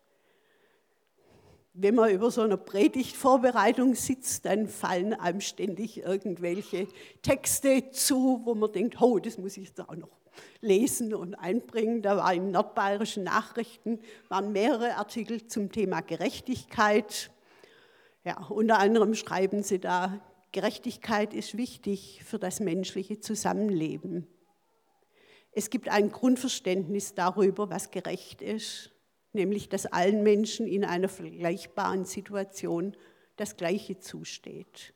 Wenn 1.72 1.94
man 1.94 2.10
über 2.10 2.30
so 2.30 2.42
einer 2.42 2.56
Predigtvorbereitung 2.56 3.94
sitzt, 3.94 4.46
dann 4.46 4.66
fallen 4.66 5.12
einem 5.12 5.40
ständig 5.40 5.98
irgendwelche 5.98 6.88
Texte 7.22 7.90
zu, 7.90 8.40
wo 8.44 8.54
man 8.54 8.72
denkt, 8.72 9.00
oh, 9.00 9.18
das 9.18 9.38
muss 9.38 9.56
ich 9.56 9.68
jetzt 9.68 9.80
auch 9.80 9.94
noch 9.94 10.08
lesen 10.60 11.14
und 11.14 11.34
einbringen. 11.34 12.02
Da 12.02 12.16
war 12.16 12.32
in 12.32 12.50
nordbayerischen 12.50 13.24
Nachrichten 13.24 14.00
waren 14.28 14.52
mehrere 14.52 14.96
Artikel 14.96 15.46
zum 15.46 15.70
Thema 15.70 16.00
Gerechtigkeit. 16.00 17.30
Ja, 18.26 18.44
unter 18.48 18.80
anderem 18.80 19.14
schreiben 19.14 19.62
sie 19.62 19.78
da, 19.78 20.20
Gerechtigkeit 20.50 21.32
ist 21.32 21.56
wichtig 21.56 22.24
für 22.24 22.40
das 22.40 22.58
menschliche 22.58 23.20
Zusammenleben. 23.20 24.26
Es 25.52 25.70
gibt 25.70 25.88
ein 25.88 26.10
Grundverständnis 26.10 27.14
darüber, 27.14 27.70
was 27.70 27.92
gerecht 27.92 28.42
ist, 28.42 28.90
nämlich 29.32 29.68
dass 29.68 29.86
allen 29.86 30.24
Menschen 30.24 30.66
in 30.66 30.84
einer 30.84 31.08
vergleichbaren 31.08 32.04
Situation 32.04 32.96
das 33.36 33.56
Gleiche 33.56 34.00
zusteht, 34.00 34.92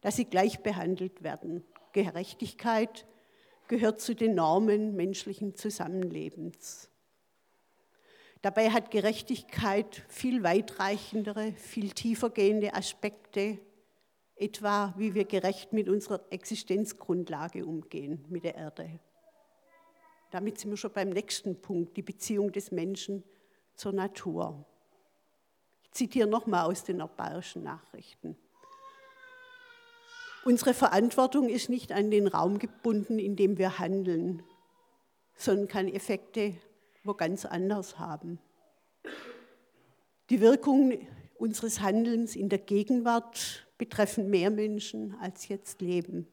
dass 0.00 0.16
sie 0.16 0.24
gleich 0.24 0.64
behandelt 0.64 1.22
werden. 1.22 1.62
Gerechtigkeit 1.92 3.06
gehört 3.68 4.00
zu 4.00 4.16
den 4.16 4.34
Normen 4.34 4.96
menschlichen 4.96 5.54
Zusammenlebens. 5.54 6.90
Dabei 8.44 8.68
hat 8.68 8.90
Gerechtigkeit 8.90 10.04
viel 10.06 10.42
weitreichendere, 10.42 11.52
viel 11.52 11.92
tiefergehende 11.92 12.74
Aspekte, 12.74 13.58
etwa 14.36 14.92
wie 14.98 15.14
wir 15.14 15.24
gerecht 15.24 15.72
mit 15.72 15.88
unserer 15.88 16.20
Existenzgrundlage 16.28 17.64
umgehen, 17.64 18.22
mit 18.28 18.44
der 18.44 18.54
Erde. 18.54 19.00
Damit 20.30 20.58
sind 20.58 20.68
wir 20.68 20.76
schon 20.76 20.92
beim 20.92 21.08
nächsten 21.08 21.58
Punkt, 21.62 21.96
die 21.96 22.02
Beziehung 22.02 22.52
des 22.52 22.70
Menschen 22.70 23.24
zur 23.76 23.92
Natur. 23.92 24.66
Ich 25.84 25.92
zitiere 25.92 26.28
nochmal 26.28 26.66
aus 26.66 26.84
den 26.84 27.02
bayerischen 27.16 27.62
Nachrichten. 27.62 28.36
Unsere 30.44 30.74
Verantwortung 30.74 31.48
ist 31.48 31.70
nicht 31.70 31.92
an 31.92 32.10
den 32.10 32.26
Raum 32.26 32.58
gebunden, 32.58 33.18
in 33.18 33.36
dem 33.36 33.56
wir 33.56 33.78
handeln, 33.78 34.42
sondern 35.34 35.66
kann 35.66 35.88
Effekte 35.88 36.56
wo 37.04 37.14
ganz 37.14 37.44
anders 37.44 37.98
haben. 37.98 38.38
Die 40.30 40.40
Wirkung 40.40 40.98
unseres 41.36 41.80
Handelns 41.80 42.34
in 42.34 42.48
der 42.48 42.58
Gegenwart 42.58 43.66
betreffen 43.76 44.30
mehr 44.30 44.50
Menschen, 44.50 45.14
als 45.20 45.48
jetzt 45.48 45.80
leben. 45.82 46.26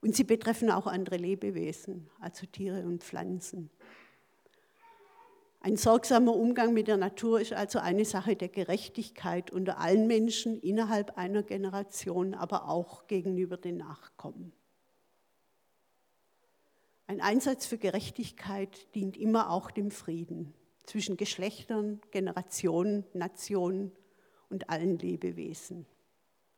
Und 0.00 0.14
sie 0.14 0.24
betreffen 0.24 0.70
auch 0.70 0.86
andere 0.86 1.16
Lebewesen, 1.16 2.08
also 2.20 2.46
Tiere 2.46 2.84
und 2.84 3.02
Pflanzen. 3.02 3.70
Ein 5.60 5.76
sorgsamer 5.76 6.32
Umgang 6.32 6.72
mit 6.74 6.86
der 6.86 6.96
Natur 6.96 7.40
ist 7.40 7.52
also 7.52 7.80
eine 7.80 8.04
Sache 8.04 8.36
der 8.36 8.48
Gerechtigkeit 8.48 9.50
unter 9.50 9.80
allen 9.80 10.06
Menschen 10.06 10.60
innerhalb 10.60 11.18
einer 11.18 11.42
Generation, 11.42 12.34
aber 12.34 12.68
auch 12.68 13.08
gegenüber 13.08 13.56
den 13.56 13.78
Nachkommen. 13.78 14.52
Ein 17.08 17.20
Einsatz 17.20 17.66
für 17.66 17.78
Gerechtigkeit 17.78 18.92
dient 18.96 19.16
immer 19.16 19.50
auch 19.50 19.70
dem 19.70 19.92
Frieden 19.92 20.52
zwischen 20.86 21.16
Geschlechtern, 21.16 22.00
Generationen, 22.10 23.04
Nationen 23.12 23.92
und 24.50 24.70
allen 24.70 24.98
Lebewesen, 24.98 25.86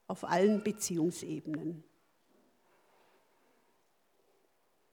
auf 0.07 0.25
allen 0.25 0.63
Beziehungsebenen. 0.63 1.85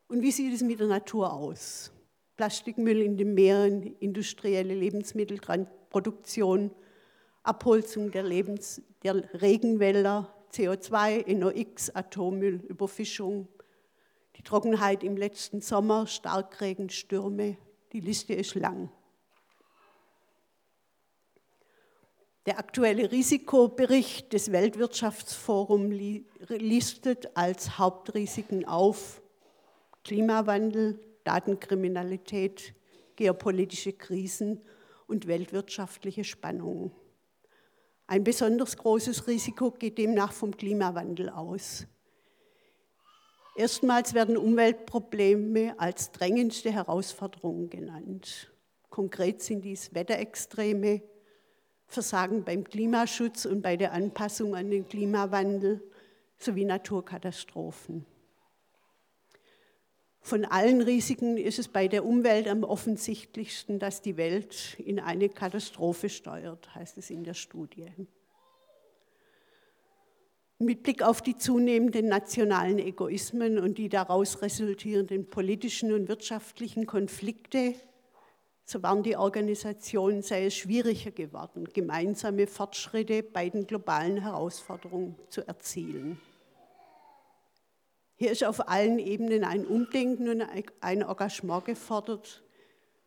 Und 0.07 0.21
wie 0.21 0.31
sieht 0.31 0.53
es 0.53 0.61
mit 0.61 0.79
der 0.79 0.87
Natur 0.87 1.33
aus? 1.33 1.91
Plastikmüll 2.35 3.01
in 3.01 3.17
den 3.17 3.33
Meeren, 3.33 3.83
industrielle 3.99 4.75
Lebensmittelproduktion, 4.75 6.71
Abholzung 7.43 8.11
der, 8.11 8.23
Lebens-, 8.23 8.81
der 9.03 9.41
Regenwälder, 9.41 10.33
CO2, 10.51 11.33
NOx, 11.33 11.89
Atommüll, 11.91 12.61
Überfischung, 12.67 13.47
die 14.37 14.43
Trockenheit 14.43 15.03
im 15.03 15.17
letzten 15.17 15.61
Sommer, 15.61 16.07
Starkregen, 16.07 16.89
Stürme, 16.89 17.57
die 17.93 17.99
Liste 17.99 18.33
ist 18.33 18.55
lang. 18.55 18.89
Der 22.45 22.59
aktuelle 22.59 23.11
Risikobericht 23.11 24.31
des 24.31 24.51
Weltwirtschaftsforums 24.51 25.95
listet 26.49 27.35
als 27.35 27.79
Hauptrisiken 27.79 28.65
auf 28.65 29.21
Klimawandel, 30.03 30.99
Datenkriminalität, 31.23 32.75
geopolitische 33.15 33.93
Krisen 33.93 34.61
und 35.07 35.25
weltwirtschaftliche 35.25 36.23
Spannungen. 36.23 36.91
Ein 38.05 38.23
besonders 38.23 38.77
großes 38.77 39.25
Risiko 39.25 39.71
geht 39.71 39.97
demnach 39.97 40.31
vom 40.31 40.55
Klimawandel 40.55 41.29
aus. 41.29 41.87
Erstmals 43.55 44.13
werden 44.13 44.35
Umweltprobleme 44.35 45.79
als 45.79 46.11
drängendste 46.11 46.71
Herausforderungen 46.71 47.69
genannt. 47.69 48.51
Konkret 48.89 49.41
sind 49.41 49.63
dies 49.63 49.93
Wetterextreme, 49.93 51.01
Versagen 51.87 52.43
beim 52.43 52.65
Klimaschutz 52.65 53.45
und 53.45 53.61
bei 53.61 53.77
der 53.77 53.93
Anpassung 53.93 54.55
an 54.55 54.69
den 54.69 54.87
Klimawandel 54.87 55.81
sowie 56.37 56.65
Naturkatastrophen. 56.65 58.05
Von 60.19 60.43
allen 60.43 60.81
Risiken 60.81 61.37
ist 61.37 61.59
es 61.59 61.67
bei 61.67 61.87
der 61.87 62.03
Umwelt 62.03 62.47
am 62.47 62.63
offensichtlichsten, 62.63 63.79
dass 63.79 64.01
die 64.01 64.17
Welt 64.17 64.75
in 64.79 64.99
eine 64.99 65.29
Katastrophe 65.29 66.09
steuert, 66.09 66.73
heißt 66.73 66.97
es 66.97 67.09
in 67.09 67.23
der 67.23 67.35
Studie. 67.35 67.91
Mit 70.57 70.83
Blick 70.83 71.03
auf 71.03 71.21
die 71.21 71.35
zunehmenden 71.37 72.07
nationalen 72.07 72.79
Egoismen 72.79 73.59
und 73.59 73.77
die 73.77 73.89
daraus 73.89 74.41
resultierenden 74.41 75.29
politischen 75.29 75.91
und 75.91 76.07
wirtschaftlichen 76.07 76.85
Konflikte, 76.85 77.75
so 78.63 78.81
waren 78.81 79.03
die 79.03 79.17
Organisationen 79.17 80.21
sehr 80.21 80.49
schwieriger 80.49 81.11
geworden, 81.11 81.65
gemeinsame 81.73 82.47
Fortschritte 82.47 83.21
bei 83.21 83.49
den 83.49 83.67
globalen 83.67 84.15
Herausforderungen 84.21 85.17
zu 85.27 85.45
erzielen. 85.45 86.21
Hier 88.15 88.31
ist 88.31 88.45
auf 88.45 88.69
allen 88.69 88.97
Ebenen 88.97 89.43
ein 89.43 89.67
Umdenken 89.67 90.29
und 90.29 90.41
ein 90.79 91.01
Engagement 91.01 91.65
gefordert, 91.65 92.45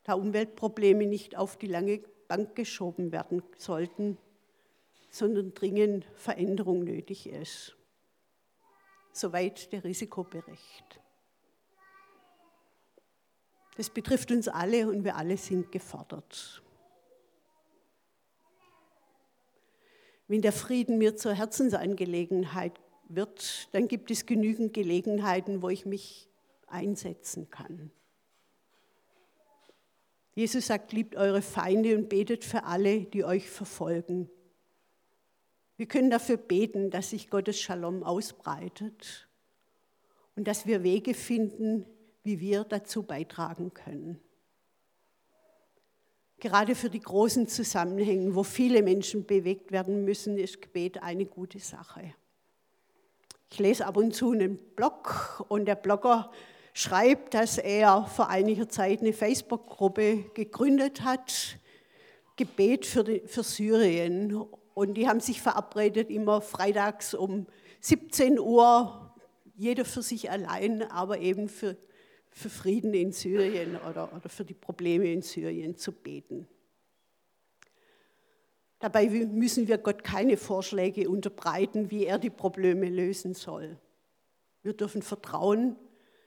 da 0.04 0.12
Umweltprobleme 0.12 1.06
nicht 1.06 1.38
auf 1.38 1.56
die 1.56 1.66
lange 1.66 2.02
Bank 2.28 2.54
geschoben 2.56 3.10
werden 3.10 3.42
sollten, 3.56 4.18
sondern 5.18 5.52
dringend 5.52 6.06
Veränderung 6.14 6.84
nötig 6.84 7.28
ist. 7.28 7.76
Soweit 9.12 9.72
der 9.72 9.84
Risikobericht. 9.84 11.00
Das 13.76 13.90
betrifft 13.90 14.30
uns 14.30 14.48
alle 14.48 14.88
und 14.88 15.04
wir 15.04 15.16
alle 15.16 15.36
sind 15.36 15.70
gefordert. 15.72 16.62
Wenn 20.28 20.42
der 20.42 20.52
Frieden 20.52 20.98
mir 20.98 21.16
zur 21.16 21.34
Herzensangelegenheit 21.34 22.78
wird, 23.08 23.68
dann 23.72 23.88
gibt 23.88 24.10
es 24.10 24.26
genügend 24.26 24.74
Gelegenheiten, 24.74 25.62
wo 25.62 25.68
ich 25.68 25.86
mich 25.86 26.28
einsetzen 26.66 27.50
kann. 27.50 27.90
Jesus 30.34 30.66
sagt, 30.66 30.92
liebt 30.92 31.16
eure 31.16 31.42
Feinde 31.42 31.96
und 31.96 32.08
betet 32.08 32.44
für 32.44 32.64
alle, 32.64 33.00
die 33.00 33.24
euch 33.24 33.48
verfolgen. 33.48 34.30
Wir 35.78 35.86
können 35.86 36.10
dafür 36.10 36.36
beten, 36.36 36.90
dass 36.90 37.10
sich 37.10 37.30
Gottes 37.30 37.60
Shalom 37.60 38.02
ausbreitet 38.02 39.28
und 40.34 40.48
dass 40.48 40.66
wir 40.66 40.82
Wege 40.82 41.14
finden, 41.14 41.86
wie 42.24 42.40
wir 42.40 42.64
dazu 42.64 43.04
beitragen 43.04 43.72
können. 43.72 44.20
Gerade 46.40 46.74
für 46.74 46.90
die 46.90 47.00
großen 47.00 47.46
Zusammenhänge, 47.46 48.34
wo 48.34 48.42
viele 48.42 48.82
Menschen 48.82 49.24
bewegt 49.24 49.70
werden 49.70 50.04
müssen, 50.04 50.36
ist 50.36 50.60
Gebet 50.60 51.00
eine 51.00 51.26
gute 51.26 51.60
Sache. 51.60 52.12
Ich 53.48 53.60
lese 53.60 53.86
ab 53.86 53.96
und 53.96 54.14
zu 54.14 54.32
einen 54.32 54.58
Blog 54.74 55.44
und 55.48 55.66
der 55.66 55.76
Blogger 55.76 56.32
schreibt, 56.72 57.34
dass 57.34 57.56
er 57.56 58.04
vor 58.06 58.28
einiger 58.28 58.68
Zeit 58.68 59.00
eine 59.00 59.12
Facebook-Gruppe 59.12 60.24
gegründet 60.34 61.02
hat, 61.02 61.58
Gebet 62.34 62.84
für, 62.84 63.04
die, 63.04 63.20
für 63.26 63.44
Syrien. 63.44 64.44
Und 64.78 64.94
die 64.94 65.08
haben 65.08 65.18
sich 65.18 65.42
verabredet, 65.42 66.08
immer 66.08 66.40
freitags 66.40 67.12
um 67.12 67.48
17 67.80 68.38
Uhr, 68.38 69.12
jeder 69.56 69.84
für 69.84 70.02
sich 70.02 70.30
allein, 70.30 70.84
aber 70.84 71.18
eben 71.18 71.48
für, 71.48 71.76
für 72.30 72.48
Frieden 72.48 72.94
in 72.94 73.10
Syrien 73.10 73.76
oder, 73.90 74.14
oder 74.14 74.28
für 74.28 74.44
die 74.44 74.54
Probleme 74.54 75.12
in 75.12 75.20
Syrien 75.22 75.76
zu 75.76 75.90
beten. 75.90 76.46
Dabei 78.78 79.08
müssen 79.08 79.66
wir 79.66 79.78
Gott 79.78 80.04
keine 80.04 80.36
Vorschläge 80.36 81.10
unterbreiten, 81.10 81.90
wie 81.90 82.06
er 82.06 82.20
die 82.20 82.30
Probleme 82.30 82.88
lösen 82.88 83.34
soll. 83.34 83.80
Wir 84.62 84.74
dürfen 84.74 85.02
vertrauen, 85.02 85.74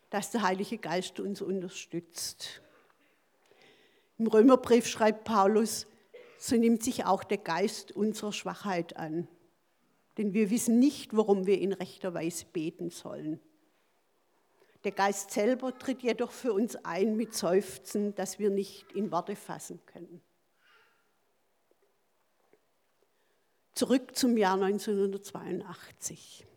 dass 0.09 0.29
der 0.29 0.41
Heilige 0.41 0.77
Geist 0.77 1.21
uns 1.21 1.41
unterstützt. 1.41 2.61
Im 4.17 4.27
Römerbrief 4.27 4.87
schreibt 4.87 5.23
Paulus, 5.23 5.87
so 6.43 6.55
nimmt 6.55 6.81
sich 6.83 7.05
auch 7.05 7.23
der 7.23 7.37
Geist 7.37 7.91
unserer 7.91 8.33
Schwachheit 8.33 8.97
an. 8.97 9.27
Denn 10.17 10.33
wir 10.33 10.49
wissen 10.49 10.79
nicht, 10.79 11.15
worum 11.15 11.45
wir 11.45 11.61
in 11.61 11.71
rechter 11.71 12.15
Weise 12.15 12.45
beten 12.45 12.89
sollen. 12.89 13.39
Der 14.83 14.91
Geist 14.91 15.29
selber 15.29 15.77
tritt 15.77 16.01
jedoch 16.01 16.31
für 16.31 16.51
uns 16.51 16.75
ein 16.77 17.15
mit 17.15 17.35
Seufzen, 17.35 18.15
das 18.15 18.39
wir 18.39 18.49
nicht 18.49 18.91
in 18.93 19.11
Worte 19.11 19.35
fassen 19.35 19.79
können. 19.85 20.19
Zurück 23.75 24.15
zum 24.15 24.35
Jahr 24.35 24.59
1982. 24.59 26.47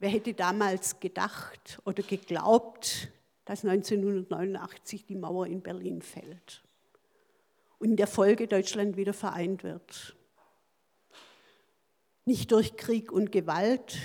Wer 0.00 0.10
hätte 0.10 0.34
damals 0.34 1.00
gedacht 1.00 1.80
oder 1.86 2.02
geglaubt, 2.02 3.08
dass 3.46 3.64
1989 3.64 5.06
die 5.06 5.16
Mauer 5.16 5.46
in 5.46 5.62
Berlin 5.62 6.02
fällt 6.02 6.62
und 7.78 7.90
in 7.90 7.96
der 7.96 8.06
Folge 8.06 8.48
Deutschland 8.48 8.96
wieder 8.96 9.12
vereint 9.12 9.62
wird? 9.62 10.16
Nicht 12.24 12.50
durch 12.52 12.76
Krieg 12.76 13.12
und 13.12 13.32
Gewalt, 13.32 13.98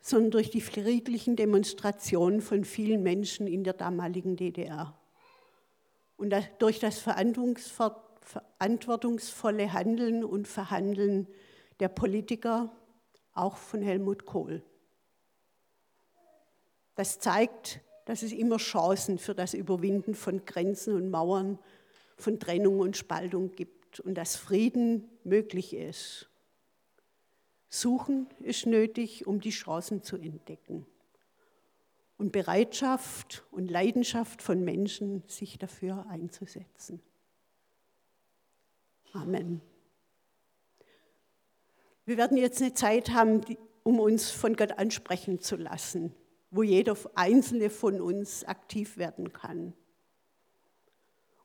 sondern 0.00 0.30
durch 0.32 0.50
die 0.50 0.60
friedlichen 0.60 1.36
Demonstrationen 1.36 2.40
von 2.40 2.64
vielen 2.64 3.02
Menschen 3.02 3.46
in 3.46 3.62
der 3.64 3.74
damaligen 3.74 4.36
DDR 4.36 4.98
und 6.16 6.34
durch 6.58 6.80
das 6.80 6.98
verantwortungsvolle 6.98 9.72
Handeln 9.72 10.24
und 10.24 10.48
Verhandeln 10.48 11.28
der 11.80 11.88
Politiker, 11.88 12.72
auch 13.32 13.56
von 13.56 13.82
Helmut 13.82 14.26
Kohl. 14.26 14.62
Das 16.96 17.20
zeigt, 17.20 17.80
dass 18.04 18.22
es 18.22 18.32
immer 18.32 18.56
Chancen 18.56 19.18
für 19.18 19.34
das 19.34 19.54
Überwinden 19.54 20.16
von 20.16 20.44
Grenzen 20.44 20.94
und 20.94 21.10
Mauern, 21.10 21.60
von 22.18 22.38
Trennung 22.40 22.80
und 22.80 22.96
Spaltung 22.96 23.52
gibt 23.52 24.00
und 24.00 24.14
dass 24.14 24.36
Frieden 24.36 25.08
möglich 25.24 25.74
ist. 25.74 26.28
Suchen 27.68 28.26
ist 28.40 28.66
nötig, 28.66 29.26
um 29.26 29.40
die 29.40 29.50
Chancen 29.50 30.02
zu 30.02 30.16
entdecken. 30.16 30.86
Und 32.16 32.32
Bereitschaft 32.32 33.44
und 33.50 33.70
Leidenschaft 33.70 34.42
von 34.42 34.64
Menschen, 34.64 35.22
sich 35.28 35.58
dafür 35.58 36.06
einzusetzen. 36.08 37.00
Amen. 39.12 39.60
Wir 42.04 42.16
werden 42.16 42.36
jetzt 42.36 42.60
eine 42.60 42.72
Zeit 42.72 43.10
haben, 43.10 43.42
um 43.82 44.00
uns 44.00 44.30
von 44.30 44.56
Gott 44.56 44.72
ansprechen 44.78 45.40
zu 45.40 45.56
lassen, 45.56 46.14
wo 46.50 46.62
jeder 46.62 46.96
einzelne 47.14 47.70
von 47.70 48.00
uns 48.00 48.44
aktiv 48.44 48.96
werden 48.96 49.32
kann. 49.32 49.74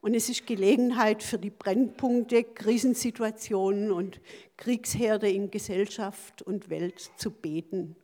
Und 0.03 0.15
es 0.15 0.27
ist 0.27 0.45
Gelegenheit 0.45 1.23
für 1.23 1.37
die 1.37 1.49
Brennpunkte, 1.49 2.43
Krisensituationen 2.43 3.89
und 3.89 4.19
Kriegsherde 4.57 5.31
in 5.31 5.49
Gesellschaft 5.49 6.41
und 6.41 6.69
Welt 6.69 7.09
zu 7.15 7.31
beten. 7.31 7.95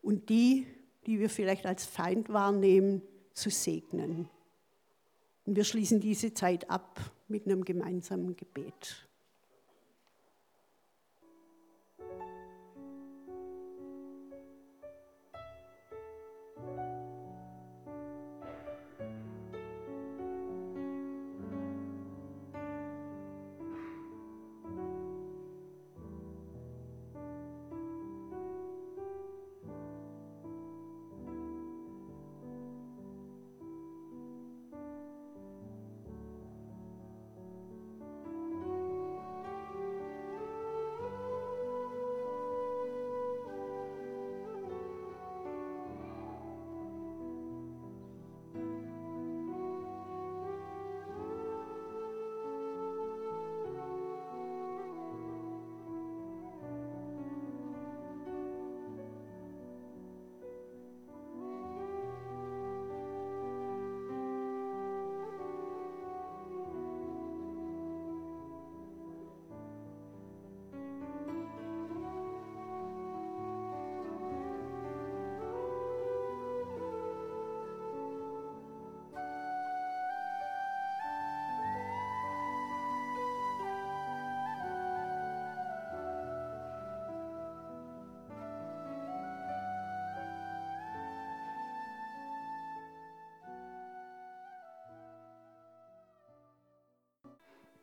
Und 0.00 0.30
die, 0.30 0.66
die 1.04 1.20
wir 1.20 1.28
vielleicht 1.28 1.66
als 1.66 1.84
Feind 1.84 2.30
wahrnehmen, 2.30 3.02
zu 3.34 3.50
segnen. 3.50 4.30
Und 5.44 5.56
wir 5.56 5.64
schließen 5.64 6.00
diese 6.00 6.32
Zeit 6.32 6.70
ab 6.70 6.98
mit 7.28 7.44
einem 7.44 7.66
gemeinsamen 7.66 8.34
Gebet. 8.34 9.07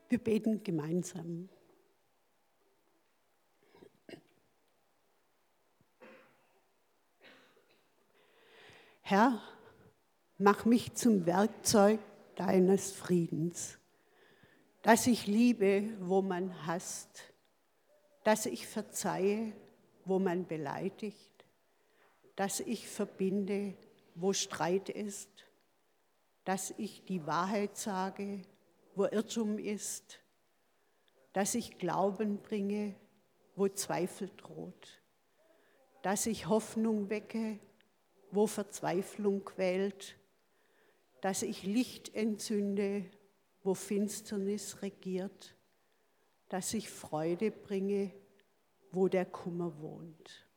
Wir 0.07 0.19
beten 0.19 0.63
gemeinsam. 0.63 1.49
Herr, 9.01 9.41
mach 10.37 10.65
mich 10.65 10.93
zum 10.95 11.25
Werkzeug 11.25 11.99
deines 12.35 12.91
Friedens, 12.91 13.77
dass 14.81 15.07
ich 15.07 15.27
liebe, 15.27 15.91
wo 15.99 16.21
man 16.21 16.65
hasst, 16.65 17.33
dass 18.23 18.45
ich 18.45 18.67
verzeihe, 18.67 19.53
wo 20.05 20.19
man 20.19 20.47
beleidigt, 20.47 21.45
dass 22.35 22.59
ich 22.59 22.87
verbinde, 22.87 23.75
wo 24.15 24.33
Streit 24.33 24.89
ist, 24.89 25.29
dass 26.43 26.73
ich 26.77 27.05
die 27.05 27.25
Wahrheit 27.25 27.77
sage, 27.77 28.41
wo 28.95 29.05
Irrtum 29.05 29.59
ist, 29.59 30.19
dass 31.33 31.53
ich 31.53 31.77
Glauben 31.77 32.41
bringe, 32.41 32.95
wo 33.55 33.67
Zweifel 33.67 34.29
droht, 34.37 35.01
dass 36.01 36.25
ich 36.25 36.47
Hoffnung 36.47 37.09
wecke, 37.09 37.59
wo 38.31 38.47
Verzweiflung 38.47 39.43
quält, 39.43 40.17
dass 41.21 41.41
ich 41.41 41.63
Licht 41.63 42.13
entzünde, 42.13 43.05
wo 43.63 43.73
Finsternis 43.73 44.81
regiert, 44.81 45.55
dass 46.49 46.73
ich 46.73 46.89
Freude 46.89 47.51
bringe, 47.51 48.13
wo 48.91 49.07
der 49.07 49.25
Kummer 49.25 49.81
wohnt. 49.81 50.47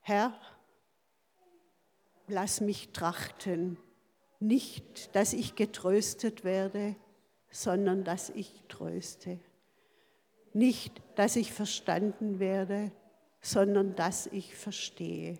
Herr, 0.00 0.40
lass 2.28 2.60
mich 2.60 2.92
trachten, 2.92 3.76
nicht, 4.40 5.14
dass 5.14 5.34
ich 5.34 5.54
getröstet 5.54 6.44
werde, 6.44 6.96
sondern 7.50 8.04
dass 8.04 8.30
ich 8.30 8.64
tröste. 8.68 9.38
Nicht, 10.54 11.00
dass 11.14 11.36
ich 11.36 11.52
verstanden 11.52 12.40
werde, 12.40 12.90
sondern 13.42 13.94
dass 13.94 14.26
ich 14.26 14.54
verstehe. 14.54 15.38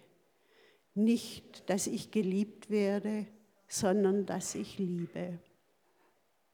Nicht, 0.95 1.69
dass 1.71 1.87
ich 1.87 2.11
geliebt 2.11 2.69
werde, 2.69 3.27
sondern 3.69 4.27
dass 4.27 4.55
ich 4.55 4.79
liebe. 4.79 5.39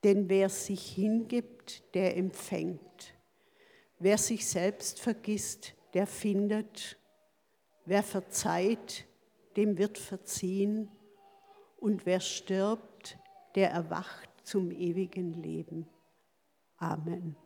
Denn 0.05 0.29
wer 0.29 0.49
sich 0.49 0.95
hingibt, 0.95 1.83
der 1.95 2.17
empfängt. 2.17 3.15
Wer 3.99 4.19
sich 4.19 4.47
selbst 4.47 5.01
vergisst, 5.01 5.75
der 5.95 6.07
findet. 6.07 6.97
Wer 7.87 8.03
verzeiht, 8.03 9.07
dem 9.57 9.79
wird 9.79 9.99
verziehen 9.99 10.91
und 11.77 12.07
wer 12.07 12.21
stirbt, 12.21 13.19
der 13.55 13.71
erwacht 13.71 14.29
zum 14.43 14.71
ewigen 14.71 15.33
Leben. 15.43 15.87
Amen. 16.79 17.37